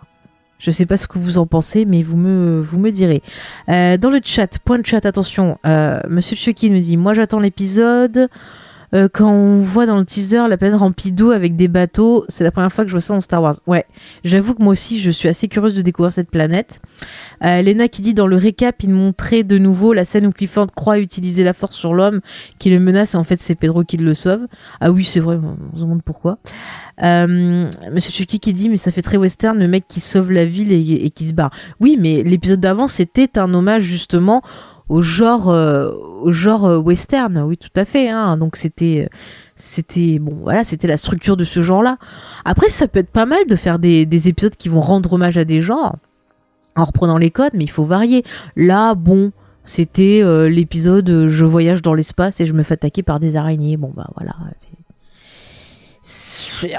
[0.58, 3.22] je sais pas ce que vous en pensez, mais vous me, vous me direz.
[3.68, 5.58] Euh, dans le chat, point de chat, attention,
[6.08, 8.28] Monsieur Chucky nous dit Moi j'attends l'épisode.
[8.94, 12.44] Euh, quand on voit dans le teaser la planète remplie d'eau avec des bateaux, c'est
[12.44, 13.56] la première fois que je vois ça dans Star Wars.
[13.66, 13.86] Ouais,
[14.24, 16.80] j'avoue que moi aussi je suis assez curieuse de découvrir cette planète.
[17.44, 20.68] Euh, Lena qui dit dans le récap, il montrait de nouveau la scène où Clifford
[20.74, 22.20] croit utiliser la force sur l'homme
[22.58, 24.46] qui le menace et en fait c'est Pedro qui le sauve.
[24.80, 26.38] Ah oui, c'est vrai, on se demande pourquoi.
[27.02, 30.44] Euh, Monsieur Chucky qui dit mais ça fait très western le mec qui sauve la
[30.44, 31.50] ville et, qui se barre.
[31.80, 34.42] Oui, mais l'épisode d'avant c'était un hommage justement
[34.92, 35.90] au genre euh,
[36.26, 37.38] euh, western.
[37.38, 38.10] Oui, tout à fait.
[38.10, 38.36] Hein.
[38.36, 39.08] Donc c'était
[40.18, 41.96] bon voilà c'était la structure de ce genre-là.
[42.44, 45.38] Après ça peut être pas mal de faire des, des épisodes qui vont rendre hommage
[45.38, 45.96] à des genres
[46.76, 48.22] en reprenant les codes, mais il faut varier.
[48.56, 49.32] Là bon
[49.64, 53.76] c'était l'épisode je voyage dans l'espace et je me fais attaquer par des araignées.
[53.76, 54.34] Bon bah voilà.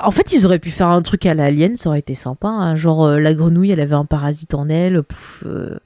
[0.04, 2.48] En fait, ils auraient pu faire un truc à l'alien, ça aurait été sympa.
[2.48, 2.76] Hein.
[2.76, 5.02] Genre, euh, la grenouille, elle avait un parasite en elle,
[5.46, 5.80] euh,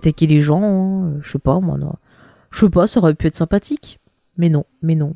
[0.00, 0.62] qui les gens.
[0.62, 1.18] Hein.
[1.22, 1.94] Je sais pas, moi, non.
[2.50, 4.00] Je sais pas, ça aurait pu être sympathique.
[4.36, 5.14] Mais non, mais non.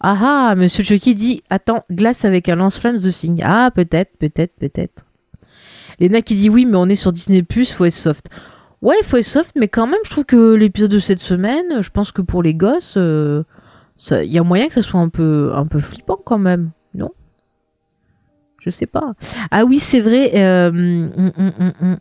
[0.00, 3.40] Ah ah, Monsieur Chucky dit Attends, glace avec un lance-flammes de signe.
[3.44, 5.06] Ah, peut-être, peut-être, peut-être.
[6.00, 8.28] Lena qui dit Oui, mais on est sur Disney, faut être soft.
[8.82, 11.90] Ouais, faut être soft, mais quand même, je trouve que l'épisode de cette semaine, je
[11.90, 12.94] pense que pour les gosses.
[12.96, 13.44] Euh,
[14.10, 17.10] il y a moyen que ça soit un peu, un peu flippant quand même, non?
[18.60, 19.14] Je sais pas.
[19.50, 20.32] Ah oui, c'est vrai.
[20.34, 21.98] Euh, hum, hum, hum,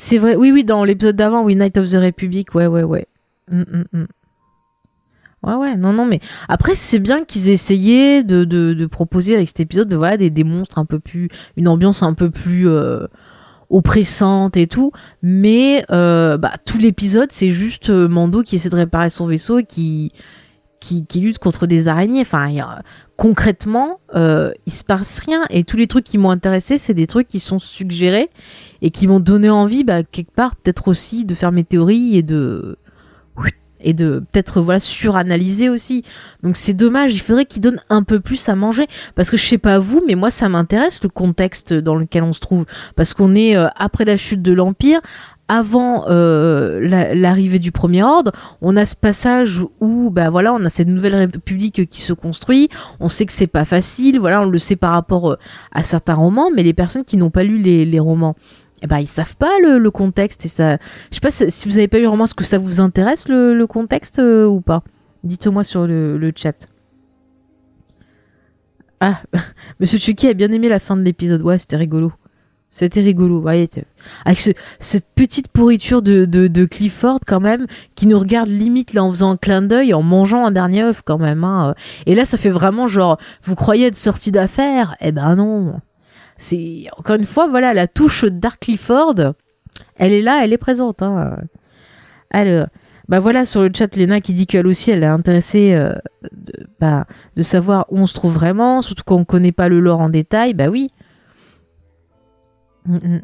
[0.00, 0.36] c'est vrai.
[0.36, 3.08] Oui, oui, dans l'épisode d'avant, oui, Night of the Republic, ouais, ouais, ouais.
[3.50, 9.48] Ouais, ouais, non, non, mais après, c'est bien qu'ils aient essayé de, de, proposer avec
[9.48, 11.28] cet épisode de, voilà, des, des, monstres un peu plus.
[11.56, 12.68] une ambiance un peu plus.
[12.68, 13.08] Euh,
[13.70, 18.74] oppressante et tout, mais euh, bah, tout l'épisode c'est juste euh, Mando qui essaie de
[18.74, 20.10] réparer son vaisseau et qui
[20.80, 22.20] qui, qui lutte contre des araignées.
[22.20, 22.50] Enfin,
[23.16, 27.06] concrètement, euh, il se passe rien et tous les trucs qui m'ont intéressé, c'est des
[27.06, 28.30] trucs qui sont suggérés
[28.82, 32.22] et qui m'ont donné envie, bah, quelque part, peut-être aussi de faire mes théories et
[32.22, 32.78] de
[33.80, 36.02] et de peut-être voilà suranalyser aussi.
[36.42, 39.44] Donc c'est dommage, il faudrait qu'il donne un peu plus à manger parce que je
[39.44, 42.66] sais pas vous mais moi ça m'intéresse le contexte dans lequel on se trouve
[42.96, 45.00] parce qu'on est euh, après la chute de l'empire
[45.48, 46.80] avant euh,
[47.14, 51.14] l'arrivée du premier ordre, on a ce passage où bah voilà, on a cette nouvelle
[51.14, 52.68] république qui se construit,
[53.00, 55.38] on sait que c'est pas facile, voilà, on le sait par rapport euh,
[55.72, 58.36] à certains romans, mais les personnes qui n'ont pas lu les, romans
[58.82, 60.76] eh ben, ils savent pas le, contexte et ça.
[61.10, 63.28] Je sais pas si vous avez pas lu le roman, est-ce que ça vous intéresse
[63.28, 64.84] le, contexte euh, ou pas?
[65.24, 66.68] Dites-moi sur le, chat.
[69.00, 69.22] Ah,
[69.80, 71.40] Monsieur Chucky a bien aimé la fin de l'épisode.
[71.40, 72.12] Ouais, c'était rigolo.
[72.70, 73.40] C'était rigolo.
[73.40, 73.68] Ouais,
[74.24, 74.40] avec
[74.78, 79.30] cette petite pourriture de, de, Clifford quand même, qui nous regarde limite là en faisant
[79.32, 81.44] un clin d'œil, en mangeant un dernier œuf quand même.
[81.44, 81.74] Hein.
[82.06, 84.96] Et là, ça fait vraiment genre, vous croyez être sorti d'affaires?
[85.00, 85.80] Eh ben non
[86.38, 89.34] c'est encore une fois, voilà, la touche Dark Clifford,
[89.96, 91.02] elle est là, elle est présente.
[91.02, 91.36] Hein.
[92.30, 92.68] Alors,
[93.08, 95.92] bah voilà, sur le chat, Léna qui dit qu'elle aussi, elle est intéressée euh,
[96.32, 97.06] de, bah,
[97.36, 100.08] de savoir où on se trouve vraiment, surtout quand on connaît pas le lore en
[100.08, 100.54] détail.
[100.54, 100.90] Bah oui.
[102.88, 103.20] Mm, mm.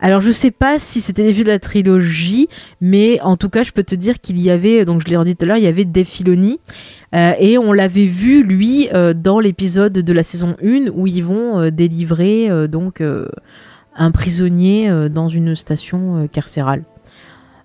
[0.00, 2.48] Alors je sais pas si c'était des vues de la trilogie,
[2.80, 5.34] mais en tout cas je peux te dire qu'il y avait, donc je l'ai redit
[5.34, 6.60] tout à l'heure, il y avait Dave Filoni,
[7.14, 11.22] euh, et on l'avait vu lui euh, dans l'épisode de la saison 1 où ils
[11.22, 13.02] vont euh, délivrer donc
[13.96, 16.84] un prisonnier dans une station carcérale.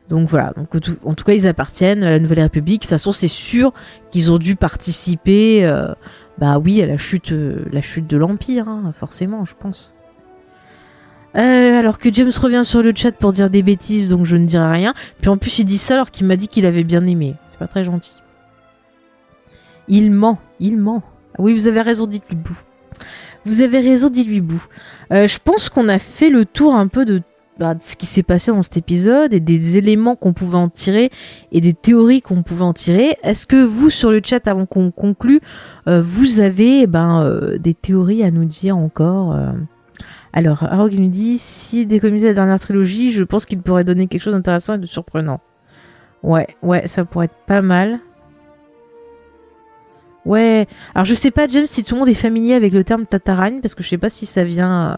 [0.09, 0.53] Donc voilà,
[1.03, 2.81] en tout cas ils appartiennent à la Nouvelle République.
[2.81, 3.73] De toute façon c'est sûr
[4.09, 5.71] qu'ils ont dû participer,
[6.39, 9.93] bah oui, à la chute, la chute de l'Empire, hein, forcément je pense.
[11.35, 14.45] Euh, alors que James revient sur le chat pour dire des bêtises, donc je ne
[14.45, 14.93] dirai rien.
[15.21, 17.35] Puis en plus, il dit ça alors qu'il m'a dit qu'il avait bien aimé.
[17.49, 18.13] C'est pas très gentil.
[19.87, 21.03] Il ment, il ment.
[21.33, 22.57] Ah oui, vous avez raison, dites-lui bout.
[23.45, 24.65] Vous avez raison, dites-lui bout.
[25.11, 27.21] Euh, je pense qu'on a fait le tour un peu de
[27.59, 31.11] bah, ce qui s'est passé dans cet épisode et des éléments qu'on pouvait en tirer
[31.51, 33.17] et des théories qu'on pouvait en tirer.
[33.21, 35.39] Est-ce que vous, sur le chat, avant qu'on conclue,
[35.87, 39.37] euh, vous avez ben, euh, des théories à nous dire encore
[40.33, 44.23] Alors, Arog nous dit si décommisait la dernière trilogie, je pense qu'il pourrait donner quelque
[44.23, 45.39] chose d'intéressant et de surprenant.
[46.23, 47.99] Ouais, ouais, ça pourrait être pas mal.
[50.25, 53.05] Ouais, alors je sais pas, James, si tout le monde est familier avec le terme
[53.05, 54.97] tataragne, parce que je sais pas si ça vient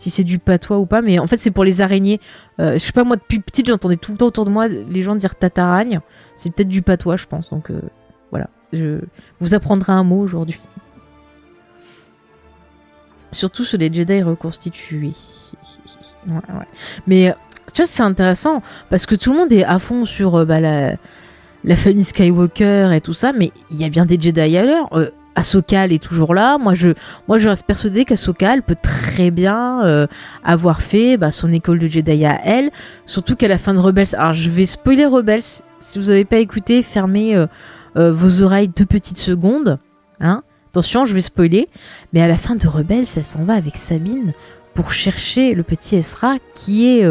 [0.00, 2.20] si c'est du patois ou pas, mais en fait c'est pour les araignées.
[2.58, 5.02] Euh, je sais pas moi depuis petite j'entendais tout le temps autour de moi les
[5.02, 6.00] gens dire tataragne.
[6.34, 7.50] C'est peut-être du patois je pense.
[7.50, 7.82] Donc euh,
[8.30, 9.00] voilà, je
[9.40, 10.58] vous apprendrai un mot aujourd'hui.
[13.32, 15.12] Surtout sur les Jedi reconstitués.
[17.06, 17.34] Mais
[17.72, 20.60] tu vois c'est intéressant parce que tout le monde est à fond sur euh, bah,
[20.60, 24.88] la, famille Skywalker et tout ça, mais il y a bien des Jedi à l'heure.
[25.34, 26.58] Ahsoka elle est toujours là.
[26.58, 26.90] Moi je,
[27.28, 30.06] moi je reste persuadée qu'Ahsoka elle peut très bien euh,
[30.44, 32.70] avoir fait bah, son école de Jedi à elle.
[33.06, 35.42] Surtout qu'à la fin de Rebels, alors je vais spoiler Rebels.
[35.80, 37.46] Si vous n'avez pas écouté, fermez euh,
[37.96, 39.78] euh, vos oreilles deux petites secondes.
[40.20, 40.42] Hein
[40.72, 41.68] Attention, je vais spoiler.
[42.12, 44.32] Mais à la fin de Rebels, elle s'en va avec Sabine
[44.74, 47.04] pour chercher le petit Ezra qui est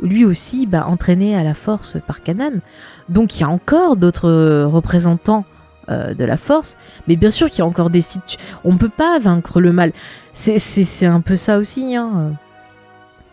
[0.00, 2.60] lui aussi bah, entraîné à la force par Kanan.
[3.08, 5.44] Donc il y a encore d'autres représentants
[5.90, 6.78] euh, de la force.
[7.08, 8.38] Mais bien sûr qu'il y a encore des sites.
[8.64, 9.92] On ne peut pas vaincre le mal.
[10.32, 11.94] C'est un peu ça aussi.
[11.94, 12.32] Hein.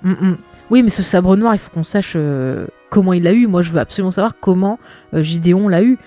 [0.03, 0.37] Mm, mm.
[0.69, 3.47] Oui, mais ce sabre noir, il faut qu'on sache euh, comment il l'a eu.
[3.47, 4.79] Moi, je veux absolument savoir comment
[5.13, 5.97] euh, Gideon l'a eu.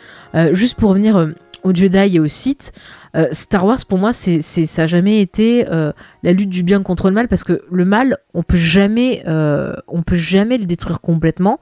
[0.52, 1.30] juste pour revenir
[1.62, 2.72] au Jedi et au Sith,
[3.16, 5.92] euh, Star Wars pour moi c'est ça a jamais été euh,
[6.22, 9.74] la lutte du bien contre le mal parce que le mal on peut jamais euh,
[9.86, 11.60] on peut jamais le détruire complètement.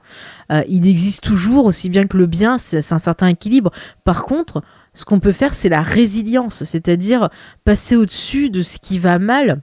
[0.67, 3.71] Il existe toujours aussi bien que le bien c'est un certain équilibre.
[4.03, 4.61] Par contre
[4.93, 7.29] ce qu'on peut faire c'est la résilience c'est-à-dire
[7.65, 9.61] passer au-dessus de ce qui va mal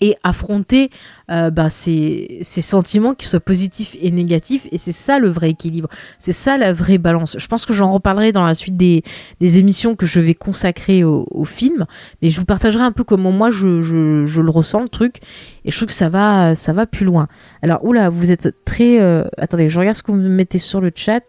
[0.00, 0.90] et affronter
[1.30, 4.66] euh, bah, ces, sentiments qui soient positifs et négatifs.
[4.72, 5.88] Et c'est ça le vrai équilibre.
[6.18, 7.36] C'est ça la vraie balance.
[7.38, 9.02] Je pense que j'en reparlerai dans la suite des,
[9.40, 11.86] émissions que je vais consacrer au, film.
[12.22, 15.16] Mais je vous partagerai un peu comment moi je, je, le ressens, le truc.
[15.64, 17.28] Et je trouve que ça va, ça va plus loin.
[17.62, 19.00] Alors, oula, vous êtes très...
[19.00, 21.20] Euh, attendez, je regarde ce que vous me mettez sur le chat.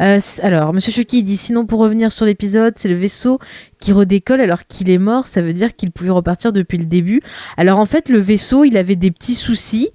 [0.00, 3.38] Euh, alors, Monsieur Chucky dit sinon pour revenir sur l'épisode, c'est le vaisseau
[3.80, 5.26] qui redécolle alors qu'il est mort.
[5.26, 7.20] Ça veut dire qu'il pouvait repartir depuis le début.
[7.56, 9.90] Alors en fait, le vaisseau, il avait des petits soucis.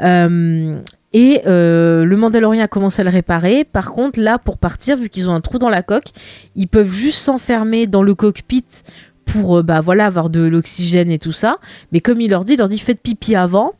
[0.00, 0.76] Euh,
[1.12, 3.64] et euh, le Mandalorien a commencé à le réparer.
[3.64, 6.10] Par contre, là, pour partir, vu qu'ils ont un trou dans la coque,
[6.54, 8.64] ils peuvent juste s'enfermer dans le cockpit
[9.24, 11.58] pour bah voilà avoir de l'oxygène et tout ça.
[11.92, 13.74] Mais comme il leur dit, il leur dit faites pipi avant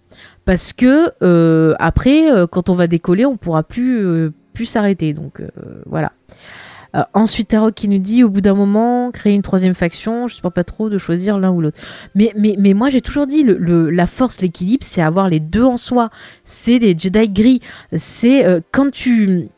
[0.44, 1.12] parce que
[1.80, 5.12] après, quand on va décoller, on pourra plus pu s'arrêter.
[5.12, 5.48] Donc euh,
[5.86, 6.12] voilà.
[6.96, 10.34] Euh, ensuite, Tarok qui nous dit au bout d'un moment, créer une troisième faction, je
[10.34, 11.78] ne supporte pas trop de choisir l'un ou l'autre.
[12.14, 12.32] Mais,
[12.74, 16.10] moi j'ai toujours dit, la force, l'équilibre, c'est avoir les deux en soi.
[16.44, 17.60] C'est les Jedi gris.
[17.92, 19.48] C'est euh, quand tu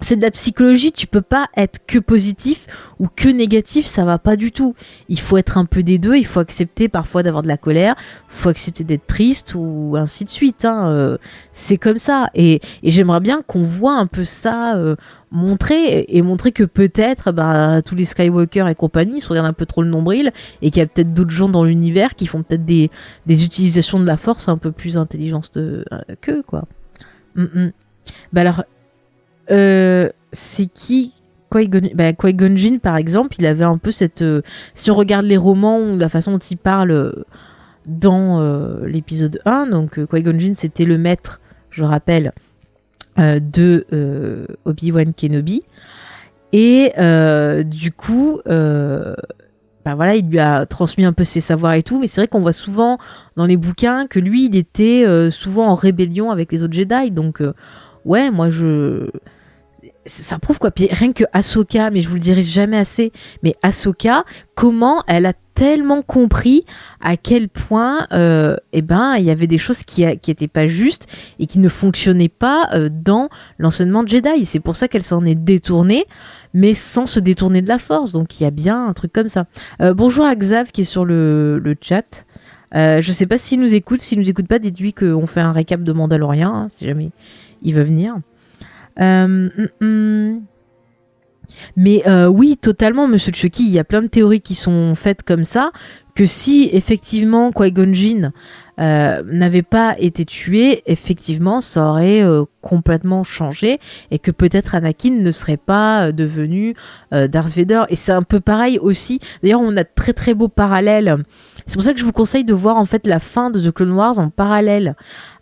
[0.00, 2.66] c'est de la psychologie, tu peux pas être que positif
[3.00, 4.74] ou que négatif, ça va pas du tout.
[5.08, 7.96] Il faut être un peu des deux, il faut accepter parfois d'avoir de la colère,
[8.30, 10.64] il faut accepter d'être triste ou ainsi de suite.
[10.64, 10.90] Hein.
[10.90, 11.18] Euh,
[11.52, 12.30] c'est comme ça.
[12.34, 14.94] Et, j'aimerais bien qu'on voit un peu ça euh,
[15.30, 19.66] montrer et montrer que peut-être bah, tous les Skywalker et compagnie se regardent un peu
[19.66, 20.32] trop le nombril
[20.62, 22.90] et qu'il y a peut-être d'autres gens dans l'univers qui font peut-être des,
[23.26, 26.64] utilisations de la force un peu plus intelligentes de, euh, qu'eux, quoi.
[27.34, 27.72] Mm, mm.
[28.32, 28.64] Bah alors,
[29.50, 31.14] euh, c'est qui
[31.52, 32.12] Qui-Gon bah,
[32.82, 34.22] par exemple, il avait un peu cette.
[34.22, 34.42] Euh,
[34.74, 37.12] si on regarde les romans ou la façon dont il parle euh,
[37.86, 38.40] dans
[38.84, 41.40] l'épisode 1, donc Qui-Gon c'était le maître,
[41.70, 42.32] je rappelle,
[43.16, 45.62] de Obi-Wan Kenobi.
[46.52, 46.92] Et
[47.64, 52.06] du coup, bah voilà, il lui a transmis un peu ses savoirs et tout, mais
[52.06, 52.98] c'est vrai qu'on voit souvent
[53.36, 57.10] dans les bouquins que lui, il était souvent en rébellion avec les autres Jedi.
[57.10, 57.42] Donc,
[58.04, 59.08] ouais, moi je
[60.08, 60.70] ça prouve quoi.
[60.76, 65.32] Rien que Ahsoka, mais je vous le dirai jamais assez, mais Ahsoka, comment elle a
[65.54, 66.64] tellement compris
[67.00, 70.68] à quel point, euh, eh ben, il y avait des choses qui, qui étaient pas
[70.68, 71.08] justes
[71.40, 73.28] et qui ne fonctionnaient pas euh, dans
[73.58, 74.46] l'enseignement de Jedi.
[74.46, 76.06] C'est pour ça qu'elle s'en est détournée,
[76.54, 78.12] mais sans se détourner de la Force.
[78.12, 79.46] Donc il y a bien un truc comme ça.
[79.80, 82.24] Euh, bonjour à Xav qui est sur le, chat.
[82.74, 84.00] Euh, je sais pas s'il nous écoute.
[84.00, 87.10] S'il nous écoute pas, dites-lui qu'on fait un récap de Mandalorian, hein, si jamais
[87.62, 88.16] il veut venir.
[89.00, 89.48] Euh,
[89.80, 90.42] mm, mm.
[91.76, 93.64] Mais euh, oui, totalement, Monsieur Chucky.
[93.64, 95.70] Il y a plein de théories qui sont faites comme ça.
[96.14, 97.92] Que si effectivement Qui-Gon
[98.80, 102.24] euh, n'avait pas été tué, effectivement, ça aurait
[102.60, 103.78] complètement changé
[104.10, 106.74] et que peut-être Anakin ne serait pas devenu
[107.12, 107.84] Darth Vader.
[107.88, 109.20] Et c'est un peu pareil aussi.
[109.42, 111.18] D'ailleurs, on a de très très beaux parallèles.
[111.66, 113.72] C'est pour ça que je vous conseille de voir en fait la fin de The
[113.72, 114.96] Clone Wars en parallèle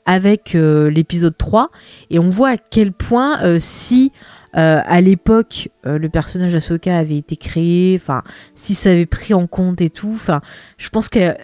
[0.07, 1.71] avec l'épisode 3
[2.11, 4.13] et on voit à quel point si
[4.55, 8.23] à l'époque le personnage Ahsoka avait été créé, enfin
[8.55, 10.41] si ça avait pris en compte et tout, enfin
[10.79, 11.37] je pense qu'elle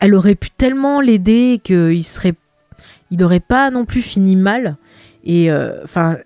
[0.00, 2.34] elle aurait pu tellement l'aider qu'il serait
[3.10, 4.76] il n'aurait pas non plus fini mal.
[5.24, 5.50] Et
[5.84, 6.18] enfin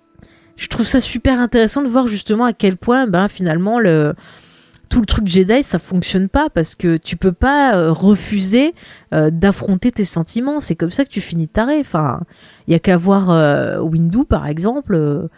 [0.57, 4.15] je trouve ça super intéressant de voir justement à quel point ben finalement le
[4.89, 8.75] tout le truc Jedi ça fonctionne pas parce que tu peux pas euh, refuser
[9.13, 10.61] euh, d'affronter tes sentiments.
[10.61, 11.79] C'est comme ça que tu finis taré.
[11.81, 12.21] Enfin
[12.67, 15.29] il y a qu'à voir euh, Windu par exemple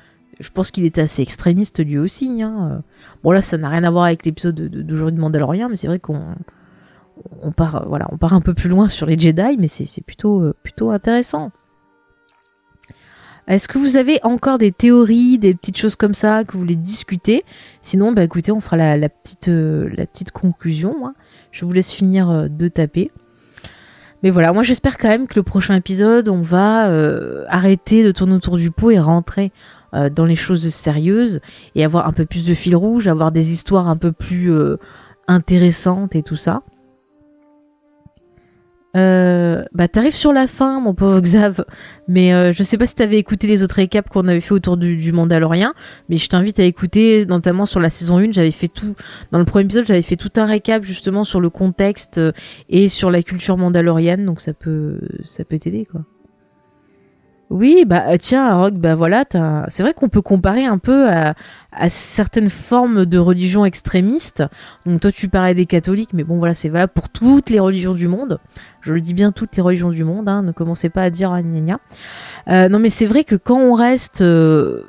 [0.41, 2.83] je pense qu'il était assez extrémiste lui aussi hein.
[3.25, 5.99] bon là ça n'a rien à voir avec l'épisode d'aujourd'hui de, Mandalorian mais c'est vrai
[5.99, 6.23] qu'on
[7.43, 10.53] on part voilà on part un peu plus loin sur les Jedi mais c'est plutôt
[10.63, 11.51] plutôt intéressant
[13.49, 16.77] est-ce que vous avez encore des théories, des petites choses comme ça que vous voulez
[16.77, 17.45] discuter?
[17.81, 21.07] Sinon, bah écoutez, on fera la, petite, euh, la petite conclusion.
[21.07, 21.15] Hein.
[21.51, 23.11] Je vous laisse finir euh, de taper.
[24.23, 28.11] Mais voilà, moi j'espère quand même que le prochain épisode, on va euh, arrêter de
[28.11, 29.53] tourner autour du pot et rentrer
[30.11, 31.41] dans les choses sérieuses
[31.75, 34.53] et avoir un peu plus de fil rouge, avoir des histoires un peu plus
[35.29, 36.63] intéressantes et tout ça.
[38.97, 41.65] Euh, bah t'arrives sur la fin mon pauvre Xav.
[42.09, 44.79] Mais euh, je sais pas si t'avais écouté les autres récaps qu'on avait fait autour
[44.79, 45.75] du, du Mandalorien
[46.09, 48.95] mais je t'invite à écouter notamment sur la saison 1 j'avais fait tout
[49.31, 52.33] dans le premier épisode j'avais fait tout un récap justement sur le contexte euh,
[52.71, 54.25] et sur la culture mandalorienne.
[54.25, 56.05] Donc ça peut ça peut t'aider quoi
[57.51, 59.25] oui, bah euh, tiens, Rock, bah voilà,
[59.69, 61.35] c'est vrai qu'on peut comparer un peu à,
[61.89, 64.45] certaines formes de religions extrémistes.
[64.85, 67.95] Donc toi, tu parlais des catholiques, mais bon, voilà, c'est valable pour toutes les religions
[67.95, 68.39] du monde.
[68.83, 70.29] Je le dis bien, toutes les religions du monde.
[70.29, 71.81] Hein, ne commencez pas à dire ah, gna,
[72.49, 74.83] euh, non, mais c'est vrai que quand on reste, euh,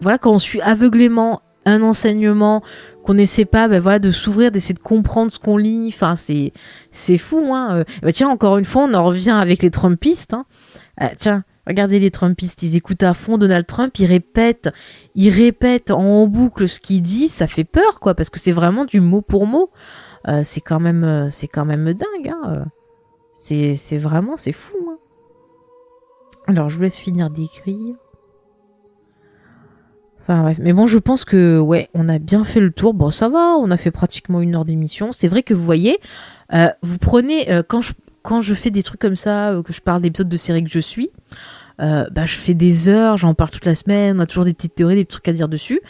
[0.00, 2.62] voilà, quand on suit aveuglément un enseignement,
[3.02, 5.88] qu'on n'essaie pas, bah, voilà, de s'ouvrir, d'essayer de comprendre ce qu'on lit.
[5.88, 6.52] Enfin, c'est
[6.92, 7.82] c'est fou, hein.
[8.02, 10.34] Bah, tiens, encore une fois, on en revient avec les Trumpistes.
[10.34, 10.44] Hein.
[11.18, 14.68] tiens Regardez les Trumpistes, ils écoutent à fond Donald Trump, ils répètent,
[15.14, 18.84] ils répètent en boucle ce qu'il dit, ça fait peur quoi, parce que c'est vraiment
[18.84, 19.70] du mot pour mot.
[20.28, 22.28] Euh, c'est quand même, euh, c'est quand même dingue.
[22.28, 22.66] Hein.
[23.34, 24.76] C'est, c'est vraiment, c'est fou.
[24.90, 24.98] Hein.
[26.46, 27.96] Alors je vous laisse finir d'écrire.
[30.20, 32.94] Enfin bref, mais bon, je pense que ouais, on a bien fait le tour.
[32.94, 35.12] Bon, ça va, on a fait pratiquement une heure d'émission.
[35.12, 35.98] C'est vrai que vous voyez,
[36.54, 37.92] euh, vous prenez quand je
[38.24, 40.80] quand je fais des trucs comme ça, que je parle d'épisodes de séries que je
[40.80, 41.10] suis,
[41.80, 44.54] euh, bah, je fais des heures, j'en parle toute la semaine, on a toujours des
[44.54, 45.80] petites théories, des trucs à dire dessus.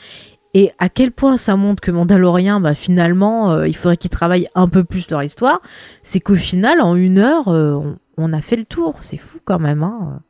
[0.53, 4.49] Et à quel point ça montre que Mandalorian, bah, finalement, euh, il faudrait qu'ils travaillent
[4.57, 5.61] un peu plus leur histoire,
[6.03, 7.81] c'est qu'au final, en une heure, euh,
[8.17, 8.97] on, a fait le tour.
[8.99, 9.85] C'est fou quand même.
[9.85, 10.21] Hein.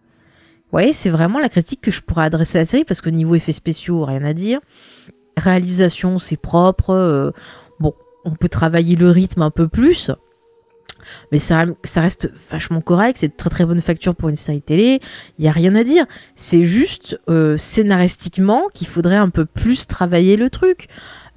[0.72, 3.34] Ouais, c'est vraiment la critique que je pourrais adresser à la série, parce que niveau
[3.34, 4.60] effets spéciaux, rien à dire.
[5.38, 7.32] Réalisation, c'est propre.
[7.80, 7.94] bon,
[8.26, 10.10] on peut travailler le rythme un peu plus
[11.32, 14.62] mais ça, ça reste vachement correct, c'est de très très bonne facture pour une série
[14.62, 15.00] télé,
[15.38, 16.06] il y a rien à dire.
[16.34, 20.88] C'est juste euh, scénaristiquement qu'il faudrait un peu plus travailler le truc.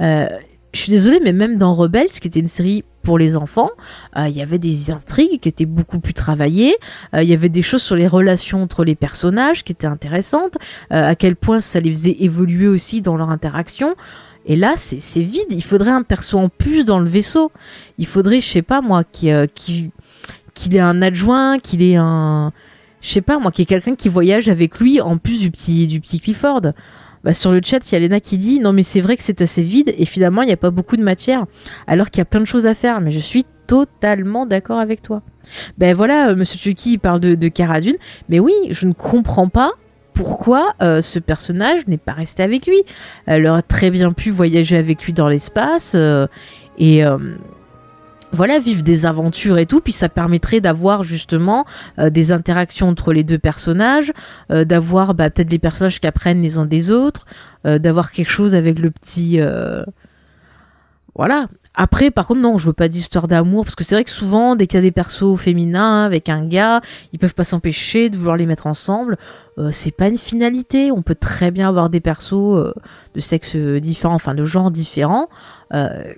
[0.01, 0.27] Euh,
[0.73, 3.71] je suis désolée, mais même dans Rebels, qui était une série pour les enfants,
[4.17, 6.75] euh, il y avait des intrigues qui étaient beaucoup plus travaillées,
[7.13, 10.57] il y avait des choses sur les relations entre les personnages qui étaient intéressantes,
[10.89, 13.95] à quel point ça les faisait évoluer aussi dans leur interaction.
[14.47, 15.47] Et là, c'est vide.
[15.49, 17.51] Il faudrait un perso en plus dans le vaisseau.
[17.97, 22.53] Il faudrait, je sais pas moi, euh, qu'il ait un adjoint, qu'il ait un,
[23.01, 25.85] je sais pas moi, qu'il ait quelqu'un qui voyage avec lui en plus du petit
[25.85, 26.61] du petit Clifford.
[27.23, 29.23] Bah, sur le chat, il y a Lena qui dit non mais c'est vrai que
[29.23, 31.45] c'est assez vide et finalement il n'y a pas beaucoup de matière
[31.85, 33.01] alors qu'il y a plein de choses à faire.
[33.01, 35.21] Mais je suis totalement d'accord avec toi.
[35.77, 37.51] Ben voilà, euh, Monsieur Chucky parle de, de
[38.29, 39.73] mais oui, je ne comprends pas
[40.17, 42.81] pourquoi euh, ce personnage n'est pas resté avec lui.
[43.27, 46.25] Elle aurait très bien pu voyager avec lui dans l'espace euh,
[46.79, 47.17] et euh,
[48.31, 51.65] voilà, vivre des aventures et tout, puis ça permettrait d'avoir justement
[51.97, 54.11] des interactions entre les deux personnages,
[54.49, 57.25] d'avoir bah, peut-être des personnages qui apprennent les uns des autres,
[57.63, 59.39] d'avoir quelque chose avec le petit...
[61.15, 61.47] Voilà,
[61.79, 64.55] après, par contre, non, je veux pas d'histoire d'amour, parce que c'est vrai que souvent,
[64.55, 66.81] dès qu'il y a des persos féminins avec un gars,
[67.13, 69.15] ils peuvent pas s'empêcher de vouloir les mettre ensemble.
[69.59, 70.91] Euh, c'est pas une finalité.
[70.91, 72.73] On peut très bien avoir des persos euh,
[73.13, 75.29] de sexe différent, enfin de genre différent,
[75.71, 76.13] euh,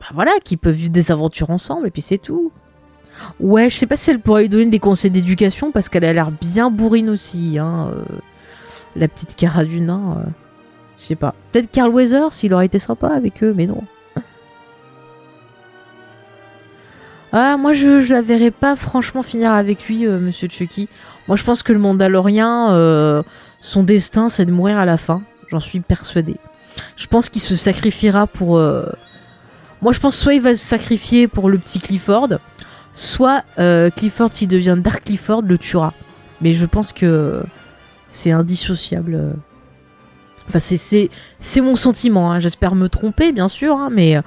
[0.00, 2.50] bah voilà, qui peuvent vivre des aventures ensemble, et puis c'est tout.
[3.38, 6.12] Ouais, je sais pas si elle pourrait lui donner des conseils d'éducation, parce qu'elle a
[6.12, 7.92] l'air bien bourrine aussi, hein,
[8.96, 10.24] la petite Cara du nain.
[10.98, 11.36] je sais pas.
[11.52, 13.84] Peut-être Carl Weather, s'il aurait été sympa avec eux, mais non.
[17.38, 20.88] Ah, moi, je, la verrais pas franchement finir avec lui, euh, Monsieur Chucky.
[21.28, 23.22] Moi, je pense que le Mandalorien, euh,
[23.60, 25.20] son destin, c'est de mourir à la fin.
[25.50, 26.36] J'en suis persuadé.
[26.96, 28.56] Je pense qu'il se sacrifiera pour.
[28.56, 28.86] Euh,
[29.82, 32.30] moi, je pense soit il va se sacrifier pour le petit Clifford,
[32.94, 33.44] soit
[33.96, 35.92] Clifford, s'il devient Dark Clifford, le tuera.
[36.40, 37.42] mais je pense que
[38.08, 39.34] c'est indissociable.
[40.48, 42.32] Enfin, c'est mon sentiment.
[42.32, 42.38] hein.
[42.38, 44.18] J'espère me tromper, bien sûr, hein, mais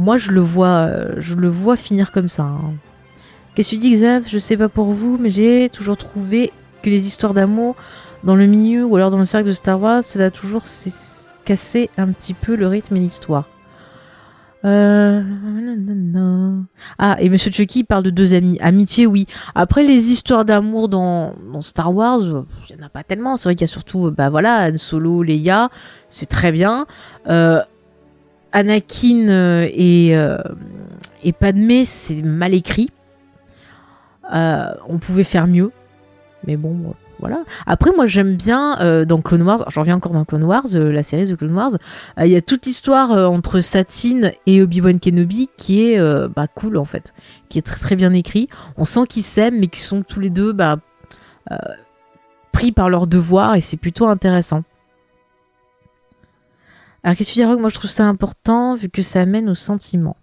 [0.00, 2.42] moi je le vois, euh, je le vois finir comme ça.
[2.42, 2.72] hein.
[3.54, 4.24] Qu'est-ce que tu dis, Xav?
[4.26, 7.76] Je sais pas pour vous, mais j'ai toujours trouvé que les histoires d'amour
[8.24, 10.62] dans le milieu ou alors dans le cercle de Star Wars, ça a toujours
[11.44, 13.48] cassé un petit peu le rythme et l'histoire.
[14.64, 15.22] Euh...
[16.98, 18.58] Ah, et Monsieur Chucky parle de deux amis.
[18.60, 19.26] Amitié, oui.
[19.54, 23.36] Après, les histoires d'amour dans, Star Wars, euh, il n'y en a pas tellement.
[23.36, 25.70] C'est vrai qu'il y a surtout, euh, bah voilà, Han Solo, Leia,
[26.08, 26.86] c'est très bien.
[27.28, 27.62] Euh,
[28.52, 30.38] Anakin euh, et, euh,
[31.22, 32.90] et Padmé, c'est mal écrit.
[34.32, 35.72] Euh, on pouvait faire mieux.
[36.46, 37.44] Mais bon, voilà.
[37.66, 41.28] Après, moi, j'aime bien dans Clone Wars, j'en reviens encore dans Clone Wars, la série
[41.28, 41.72] de Clone Wars,
[42.18, 46.00] il y a toute l'histoire entre Satine et Obi-Wan Kenobi qui est
[46.34, 47.12] bah, cool en fait,
[47.50, 48.48] qui est très très bien écrit.
[48.78, 50.76] On sent qu'ils s'aiment, mais qu'ils sont tous les deux bah,
[52.52, 54.62] pris par leur devoir et c'est plutôt intéressant.
[57.02, 57.60] Alors qu'est-ce que tu dis Rogue?
[57.60, 60.16] Moi je trouve ça important vu que ça amène au sentiment.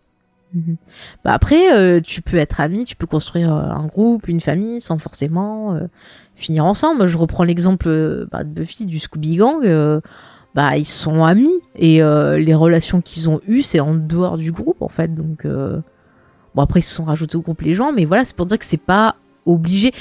[0.54, 0.78] Mhm.
[1.24, 4.80] Bah après, euh, tu peux être ami, tu peux construire euh, un groupe, une famille,
[4.80, 5.88] sans forcément euh,
[6.36, 7.06] finir ensemble.
[7.08, 9.66] Je reprends l'exemple bah, de Buffy, du Scooby Gang.
[9.66, 10.00] euh,
[10.56, 14.82] bah, ils sont amis et les relations qu'ils ont eues, c'est en dehors du groupe
[14.82, 15.14] en fait.
[15.14, 18.48] Donc, bon, après, ils se sont rajoutés au groupe les gens, mais voilà, c'est pour
[18.48, 19.92] dire que c'est pas obligé.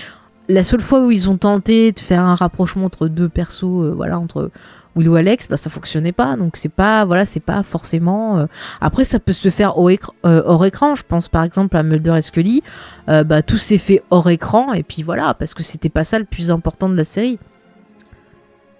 [0.48, 4.18] La seule fois où ils ont tenté de faire un rapprochement entre deux persos, voilà,
[4.18, 4.50] entre
[4.96, 6.36] Will ou Alex, bah ça fonctionnait pas.
[6.36, 8.38] Donc c'est pas, voilà, c'est pas forcément.
[8.38, 8.46] euh,
[8.80, 10.94] Après, ça peut se faire euh, hors écran.
[10.94, 12.62] Je pense par exemple à Mulder et Scully.
[13.08, 16.18] Euh, bah tout s'est fait hors écran et puis voilà, parce que c'était pas ça
[16.18, 17.38] le plus important de la série.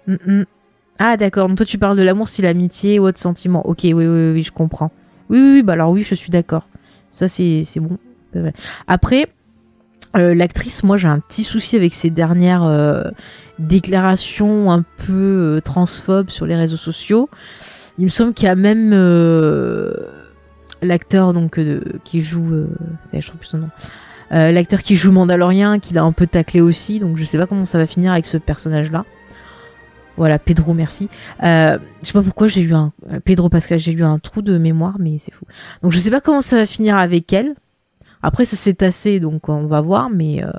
[0.07, 0.45] Mm, mm.
[0.99, 1.53] Ah d'accord.
[1.55, 3.65] Toi tu parles de l'amour, si l'amitié ou autre sentiment.
[3.67, 4.91] Ok, oui, oui, oui, je comprends.
[5.29, 6.67] Oui, oui, bah alors oui, je suis d'accord.
[7.11, 7.97] Ça c'est bon.
[8.87, 9.27] Après.
[10.15, 13.03] Euh, L'actrice, moi j'ai un petit souci avec ses dernières euh,
[13.59, 15.13] déclarations un peu
[15.57, 17.29] euh, transphobes sur les réseaux sociaux.
[17.97, 18.91] Il me semble qu'il y a même
[20.83, 21.33] l'acteur
[22.03, 22.67] qui joue,
[23.11, 23.69] je trouve plus son nom,
[24.29, 26.99] l'acteur qui joue Mandalorien, qui l'a un peu taclé aussi.
[26.99, 29.03] Donc je sais pas comment ça va finir avec ce personnage-là.
[30.17, 31.09] Voilà, Pedro, merci.
[31.43, 32.91] Euh, je sais pas pourquoi j'ai eu un
[33.23, 35.45] Pedro Pascal, j'ai eu un trou de mémoire, mais c'est fou.
[35.83, 37.53] Donc je sais pas comment ça va finir avec elle.
[38.21, 40.51] Après ça s'est tassé, donc on va voir, mais euh,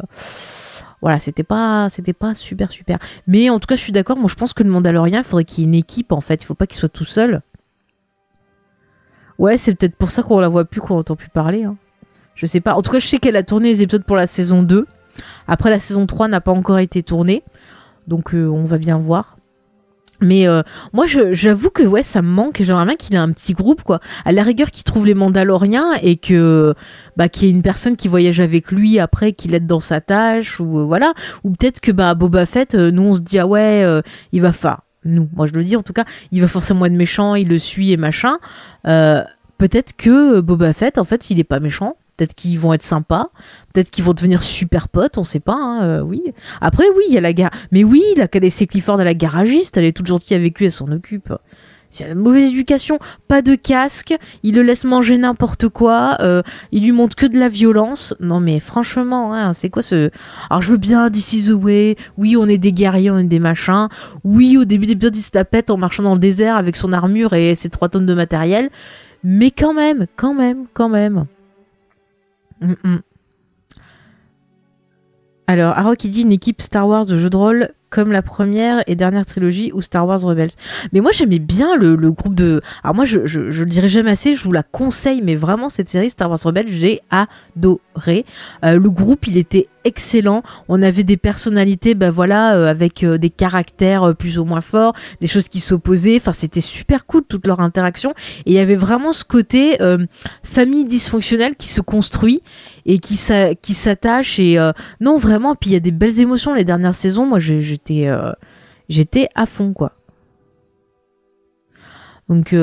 [1.00, 2.98] voilà, c'était pas, c'était pas super super.
[3.26, 4.16] Mais en tout cas, je suis d'accord.
[4.16, 6.42] Moi, je pense que le Mandalorien, il faudrait qu'il y ait une équipe en fait.
[6.42, 7.42] Il faut pas qu'il soit tout seul.
[9.38, 11.64] Ouais, c'est peut-être pour ça qu'on la voit plus, qu'on entend plus parler.
[11.64, 11.76] hein.
[12.34, 12.74] Je sais pas.
[12.74, 14.86] En tout cas, je sais qu'elle a tourné les épisodes pour la saison 2.
[15.46, 17.42] Après, la saison 3 n'a pas encore été tournée.
[18.06, 19.37] Donc, euh, on va bien voir.
[20.20, 20.62] Mais euh,
[20.92, 22.60] moi, j'avoue que ouais, ça me manque.
[22.62, 24.00] J'aimerais bien qu'il ait un petit groupe, quoi.
[24.24, 26.74] À la rigueur, qu'il trouve les Mandaloriens et que
[27.16, 30.00] bah qu'il y ait une personne qui voyage avec lui après, qui l'aide dans sa
[30.00, 31.12] tâche ou euh, voilà.
[31.44, 34.02] Ou peut-être que bah Boba Fett, euh, nous on se dit ah ouais, euh,
[34.32, 34.80] il va faire.
[35.04, 37.58] Nous, moi je le dis en tout cas, il va forcément être méchant, il le
[37.58, 38.38] suit et machin.
[38.84, 41.96] Peut-être que Boba Fett, en fait, il est pas méchant.
[42.18, 43.30] Peut-être qu'ils vont être sympas.
[43.72, 45.54] Peut-être qu'ils vont devenir super potes, on sait pas.
[45.54, 46.22] hein, euh, oui.
[46.60, 47.52] Après, oui, il y a la gare.
[47.72, 49.76] Mais oui, il a qu'à laisser Clifford à la garagiste.
[49.76, 51.32] Elle est toute gentille avec lui, elle s'en occupe.
[51.90, 52.98] C'est une mauvaise éducation.
[53.28, 54.14] Pas de casque.
[54.42, 56.18] Il le laisse manger n'importe quoi.
[56.20, 56.42] euh,
[56.72, 58.14] il lui montre que de la violence.
[58.20, 60.10] Non, mais franchement, hein, c'est quoi ce.
[60.50, 61.52] Alors, je veux bien This is.
[61.52, 61.96] Oui,
[62.36, 63.88] on est des guerriers, on est des machins.
[64.24, 66.92] Oui, au début d'épisode, il se la pète en marchant dans le désert avec son
[66.92, 68.70] armure et ses trois tonnes de matériel.
[69.24, 71.24] Mais quand même, quand même, quand même.
[72.60, 72.98] Mm, mm.
[75.46, 78.82] Alors, Aro qui dit une équipe Star Wars de jeux de rôle comme la première
[78.86, 80.50] et dernière trilogie ou Star Wars Rebels.
[80.92, 82.60] Mais moi j'aimais bien le, le groupe de...
[82.84, 85.68] Alors moi je, je, je le dirai jamais assez, je vous la conseille, mais vraiment
[85.70, 88.26] cette série Star Wars Rebels, j'ai adoré.
[88.64, 93.18] Euh, le groupe il était excellent, on avait des personnalités, bah voilà, euh, avec euh,
[93.18, 97.24] des caractères euh, plus ou moins forts, des choses qui s'opposaient, enfin c'était super cool
[97.28, 98.10] toute leur interaction,
[98.46, 99.78] et il y avait vraiment ce côté
[100.44, 102.42] famille dysfonctionnelle qui se construit
[102.86, 104.58] et qui s'a- qui s'attache et
[105.00, 107.26] non vraiment puis il y a des belles émotions les dernières saisons.
[107.26, 109.92] Moi j'étais à fond quoi.
[112.28, 112.54] Donc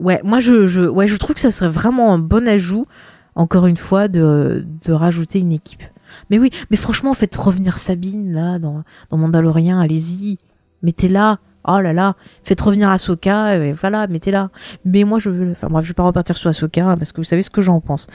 [0.00, 2.86] ouais moi je, ouais je trouve que ça serait vraiment un bon ajout
[3.34, 5.84] encore une fois de rajouter une équipe
[6.30, 10.38] mais oui mais franchement faites revenir Sabine là dans, dans Mandalorian allez-y.
[10.82, 11.38] Mettez-la.
[11.66, 12.14] Oh là là.
[12.42, 14.50] Faites revenir Ahsoka et voilà mettez-la.
[14.84, 17.18] Mais moi je veux enfin bref je vais pas repartir sur Ahsoka hein, parce que
[17.18, 18.06] vous savez ce que j'en pense.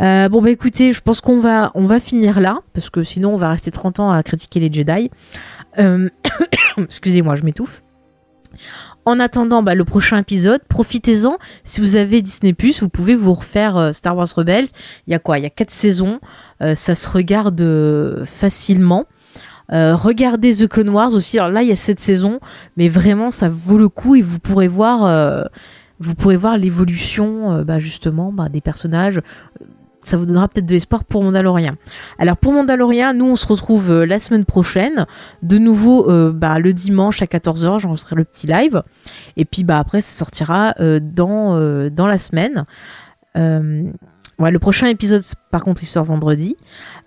[0.00, 3.34] Euh, bon bah écoutez, je pense qu'on va on va finir là parce que sinon
[3.34, 5.10] on va rester 30 ans à critiquer les Jedi.
[5.78, 6.08] Euh,
[6.78, 7.82] Excusez-moi, je m'étouffe.
[9.04, 11.38] En attendant bah, le prochain épisode, profitez-en.
[11.64, 14.68] Si vous avez Disney+, vous pouvez vous refaire euh, Star Wars Rebels.
[15.06, 15.38] Il y a quoi?
[15.38, 16.20] Il y a quatre saisons.
[16.62, 19.06] Euh, ça se regarde euh, facilement.
[19.70, 21.38] Regardez The Clone Wars aussi.
[21.38, 22.40] Alors là, il y a cette saison,
[22.76, 25.38] mais vraiment, ça vaut le coup et vous pourrez voir,
[26.58, 29.22] l'évolution, bah, justement, bah, des personnages.
[30.02, 31.74] Ça vous donnera peut-être de l'espoir pour Mandalorian.
[32.18, 35.06] Alors pour Mandalorian, nous on se retrouve la semaine prochaine,
[35.42, 38.82] de nouveau bah, le dimanche à 14h, j'enregistrerai le petit live,
[39.36, 42.64] et puis bah après ça sortira dans dans la semaine.
[44.50, 46.56] Le prochain épisode, par contre, il sort vendredi.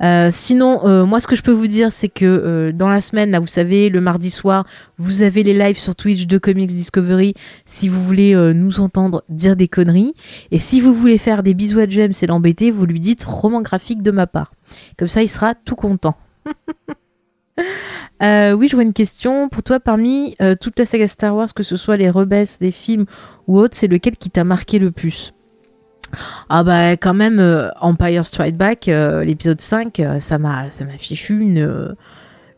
[0.01, 3.01] Euh, sinon, euh, moi, ce que je peux vous dire, c'est que euh, dans la
[3.01, 4.65] semaine, là, vous savez, le mardi soir,
[4.97, 7.33] vous avez les lives sur Twitch de Comics Discovery
[7.65, 10.13] si vous voulez nous entendre dire des conneries.
[10.51, 13.61] Et si vous voulez faire des bisous à James et l'embêter, vous lui dites roman
[13.61, 14.53] graphique de ma part.
[14.97, 16.15] Comme ça, il sera tout content.
[17.57, 19.49] oui, je vois une question.
[19.49, 23.05] Pour toi, parmi toute la saga Star Wars, que ce soit les rebelles, des films
[23.47, 25.33] ou autres, c'est lequel qui t'a marqué le plus?
[26.49, 30.85] Ah bah quand même euh, Empire Strike Back euh, l'épisode 5 euh, ça m'a ça
[30.85, 31.95] m'a fichu une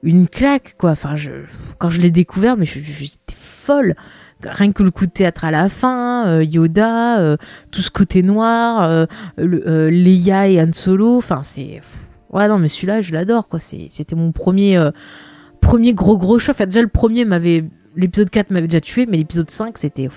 [0.04, 0.92] une claque quoi.
[0.92, 1.32] Enfin je
[1.78, 3.96] quand je l'ai découvert mais je, j'étais folle.
[4.44, 7.38] Rien que le coup de théâtre à la fin Yoda
[7.72, 11.82] tout ce côté noir Leia et Han Solo enfin c'est
[12.30, 13.60] ouais non mais celui-là je l'adore quoi.
[13.60, 14.80] C'était mon premier
[15.60, 16.56] premier gros gros choc.
[16.56, 20.08] Enfin déjà le premier m'avait l'épisode 4 m'avait déjà tué mais l'épisode 5 c'était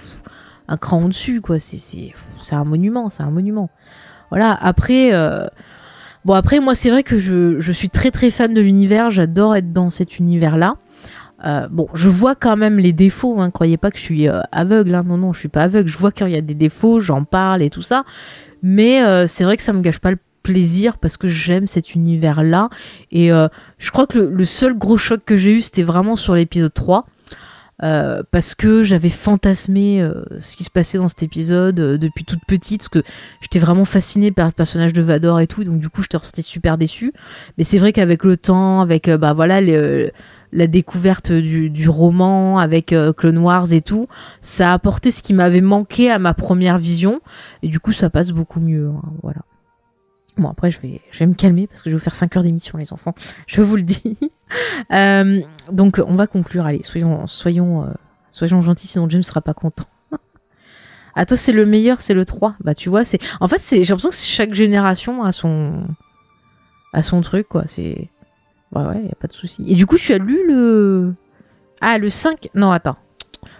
[0.70, 1.58] un cran au-dessus, quoi.
[1.58, 2.14] C'est
[2.52, 3.68] un monument, c'est un monument.
[4.30, 5.12] Voilà, après.
[5.12, 5.46] Euh,
[6.24, 9.72] bon, après, moi, c'est vrai que je, suis très très fan de l'univers, j'adore être
[9.72, 10.76] dans cet univers-là.
[11.44, 14.40] Euh, bon, je vois quand même les défauts, hein, croyez pas que je suis euh,
[14.52, 15.02] aveugle, hein.
[15.06, 17.62] non, non, je suis pas aveugle, je vois qu'il y a des défauts, j'en parle
[17.62, 18.04] et tout ça,
[18.62, 22.68] mais c'est vrai que ça me gâche pas le plaisir parce que j'aime cet univers-là,
[23.10, 26.34] et je crois que le, le, seul gros choc que j'ai eu, c'était vraiment sur
[26.34, 27.06] l'épisode 3,
[27.82, 32.24] euh, parce que j'avais fantasmé euh, ce qui se passait dans cet épisode euh, depuis
[32.24, 33.02] toute petite, parce que
[33.40, 36.42] j'étais vraiment fascinée par le personnage de Vador et tout, donc du coup j'étais ressortie
[36.42, 37.12] super déçue.
[37.56, 39.60] Mais c'est vrai qu'avec le temps, avec bah voilà
[40.52, 44.08] la découverte du, roman, avec Clone Wars et tout,
[44.42, 47.20] ça a apporté ce qui m'avait manqué à ma première vision,
[47.62, 48.88] et du coup ça passe beaucoup mieux.
[48.88, 49.40] Hein, voilà.
[50.36, 52.36] Bon, après, je vais, je vais me calmer parce que je vais vous faire 5
[52.36, 53.14] heures d'émission, les enfants.
[53.46, 54.18] Je vous le dis.
[54.92, 56.66] Euh, donc, on va conclure.
[56.66, 57.92] Allez, soyons, soyons, euh,
[58.32, 59.84] soyons gentils, sinon James sera pas content.
[61.14, 62.56] à toi, c'est le meilleur, c'est le 3.
[62.58, 63.20] Bah, tu vois, c'est.
[63.38, 65.84] En fait, j'ai l'impression que chaque génération a son.
[66.92, 67.62] a son truc, quoi.
[67.66, 68.08] C'est.
[68.72, 69.64] Bah ouais, y a pas de souci.
[69.68, 71.14] Et du coup, tu as lu le.
[71.80, 72.48] Ah, le 5.
[72.56, 72.96] Non, attends.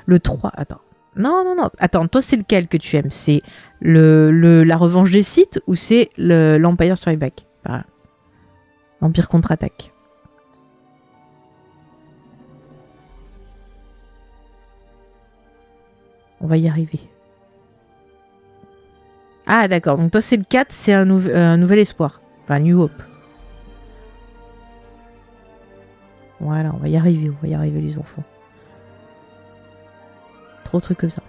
[0.07, 0.51] Le 3.
[0.57, 0.81] Attends.
[1.17, 1.71] Non, non, non.
[1.79, 3.11] Attends, toi, c'est lequel que tu aimes?
[3.11, 3.43] C'est
[3.81, 7.47] le, la revanche des sites ou c'est l'Empire Strike Back?
[9.01, 9.93] L'Empire contre-attaque.
[16.43, 17.01] On va y arriver.
[19.47, 19.99] Ah, d'accord.
[19.99, 22.21] Donc, toi, c'est le 4, c'est un, un, nouvel espoir.
[22.45, 23.03] Enfin, New Hope.
[26.41, 28.25] Voilà, on va y arriver, on va y arriver, les enfants.
[30.71, 31.23] Trop de trucs comme ça.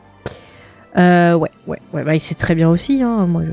[0.98, 3.02] Euh, ouais, ouais, ouais, bah, c'est très bien aussi.
[3.02, 3.26] Hein.
[3.26, 3.52] Moi, je,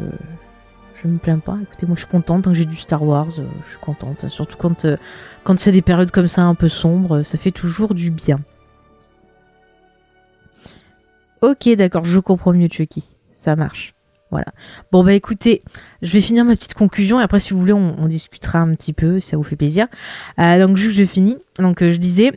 [1.03, 1.57] je me plains pas.
[1.63, 3.31] Écoutez, moi, je suis contente tant que j'ai du Star Wars.
[3.39, 4.29] Euh, je suis contente.
[4.29, 4.99] Surtout quand, euh,
[5.45, 8.39] quand c'est des périodes comme ça un peu sombres, ça fait toujours du bien.
[11.41, 13.05] Ok, d'accord, je comprends mieux, Chucky.
[13.33, 13.95] Ça marche.
[14.31, 14.53] Voilà.
[14.93, 15.63] Bon, bah écoutez,
[16.03, 18.93] je vais finir ma petite conclusion et après, si vous voulez, on, discutera un petit
[18.93, 19.87] peu, ça vous fait plaisir.
[20.37, 21.39] donc, juste, je finis.
[21.59, 22.33] Donc, je disais,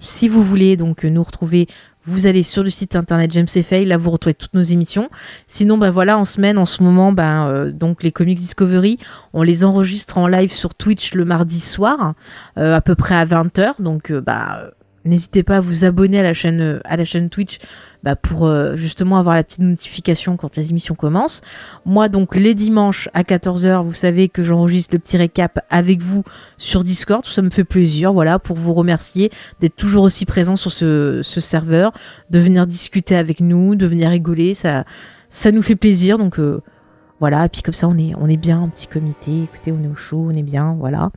[0.00, 1.66] si vous voulez donc nous retrouver
[2.08, 5.10] vous allez sur le site internet James Faye, là vous retrouvez toutes nos émissions.
[5.46, 8.98] Sinon, bah voilà, en semaine, en ce moment, bah, donc les Comics Discovery,
[9.32, 12.14] on les enregistre en live sur Twitch le mardi soir,
[12.56, 13.80] euh, à peu près à 20h.
[13.80, 14.70] Donc, euh, bah,
[15.04, 17.58] N'hésitez pas à vous abonner à la chaîne, euh, Twitch
[18.02, 21.40] bah, pour euh, justement avoir la petite notification quand les émissions commencent.
[21.84, 26.24] Moi, donc, les dimanches à 14h, vous savez que j'enregistre le petit récap avec vous
[26.56, 27.24] sur Discord.
[27.24, 29.30] Ça me fait plaisir, voilà, pour vous remercier
[29.60, 31.92] d'être toujours aussi présent sur ce, serveur,
[32.30, 34.54] de venir discuter avec nous, de venir rigoler.
[34.54, 34.84] Ça,
[35.30, 36.18] ça nous fait plaisir.
[36.18, 36.60] Donc, euh,
[37.20, 37.46] voilà.
[37.46, 39.44] Et puis, comme ça, on est, bien, un petit comité.
[39.44, 41.10] Écoutez, on est au chaud, on est bien, voilà.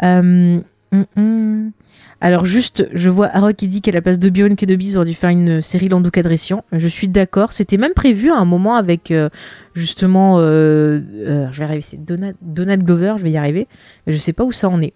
[0.00, 0.62] Hum,
[0.92, 1.72] hum.
[2.20, 4.96] Alors juste, je vois Harold qui dit qu'à la place de Bion et de Biz,
[4.96, 6.64] on aurait dû faire une série Lando Cadressian.
[6.72, 7.52] Je suis d'accord.
[7.52, 9.28] C'était même prévu à un moment avec euh,
[9.74, 13.68] justement, euh, euh, je vais arriver, c'est Donald, Donald, Glover, je vais y arriver.
[14.06, 14.94] Mais je sais pas où ça en est.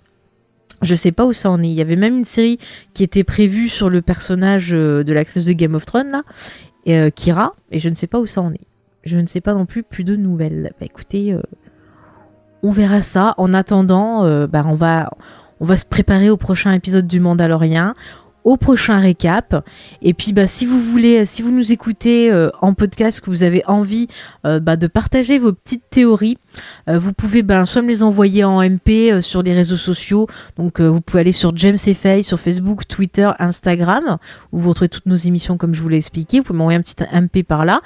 [0.82, 1.68] Je sais pas où ça en est.
[1.68, 2.58] Il y avait même une série
[2.92, 7.78] qui était prévue sur le personnage de l'actrice de Game of Thrones là, Kira, et
[7.78, 8.66] je ne sais pas où ça en est.
[9.04, 10.72] Je ne sais pas non plus plus de nouvelles.
[10.80, 11.36] Bah écoutez,
[12.64, 13.34] on verra ça.
[13.36, 15.08] En attendant, bah on va
[15.62, 17.94] on va se préparer au prochain épisode du Mandalorian.
[18.44, 19.64] au prochain récap.
[20.02, 23.44] Et puis, bah, si vous voulez, si vous nous écoutez euh, en podcast, que vous
[23.44, 24.08] avez envie
[24.44, 26.51] euh, bah, de partager vos petites théories, euh,
[26.86, 30.26] vous pouvez bah, soit me les envoyer en MP sur les réseaux sociaux.
[30.56, 34.18] Donc, vous pouvez aller sur James Fay sur Facebook, Twitter, Instagram,
[34.52, 36.38] où vous retrouvez toutes nos émissions comme je vous l'ai expliqué.
[36.38, 37.80] Vous pouvez m'envoyer un petit MP par là.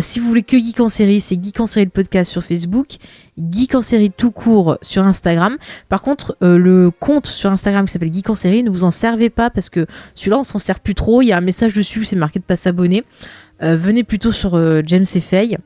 [0.00, 2.98] si vous voulez que Geek en série, c'est Geek en série le podcast sur Facebook
[3.38, 5.56] Geek en série tout court sur Instagram.
[5.88, 8.90] Par contre, euh, le compte sur Instagram qui s'appelle Geek en série, ne vous en
[8.90, 11.22] servez pas parce que celui-là, on s'en sert plus trop.
[11.22, 13.04] Il y a un message dessus, c'est marqué de pas s'abonner.
[13.62, 15.58] Euh, venez plutôt sur euh, James et.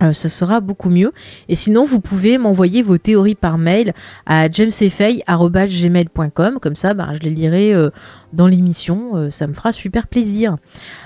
[0.00, 1.12] Ça sera beaucoup mieux.
[1.48, 3.92] Et sinon, vous pouvez m'envoyer vos théories par mail
[4.26, 6.58] à jamesfay.gmail.com.
[6.60, 7.74] Comme ça, bah, je les lirai
[8.32, 9.30] dans l'émission.
[9.30, 10.56] ça me fera super plaisir.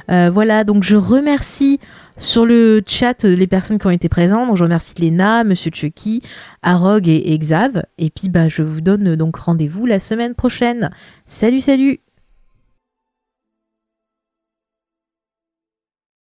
[0.09, 1.80] voilà, donc je remercie
[2.18, 6.20] sur le chat, les personnes qui ont été présentes, donc je remercie Léna, Monsieur Chucky,
[6.62, 7.84] Arog et, Xav.
[7.97, 10.91] Et puis bah, je vous donne donc rendez-vous la semaine prochaine.
[11.26, 12.01] Salut, salut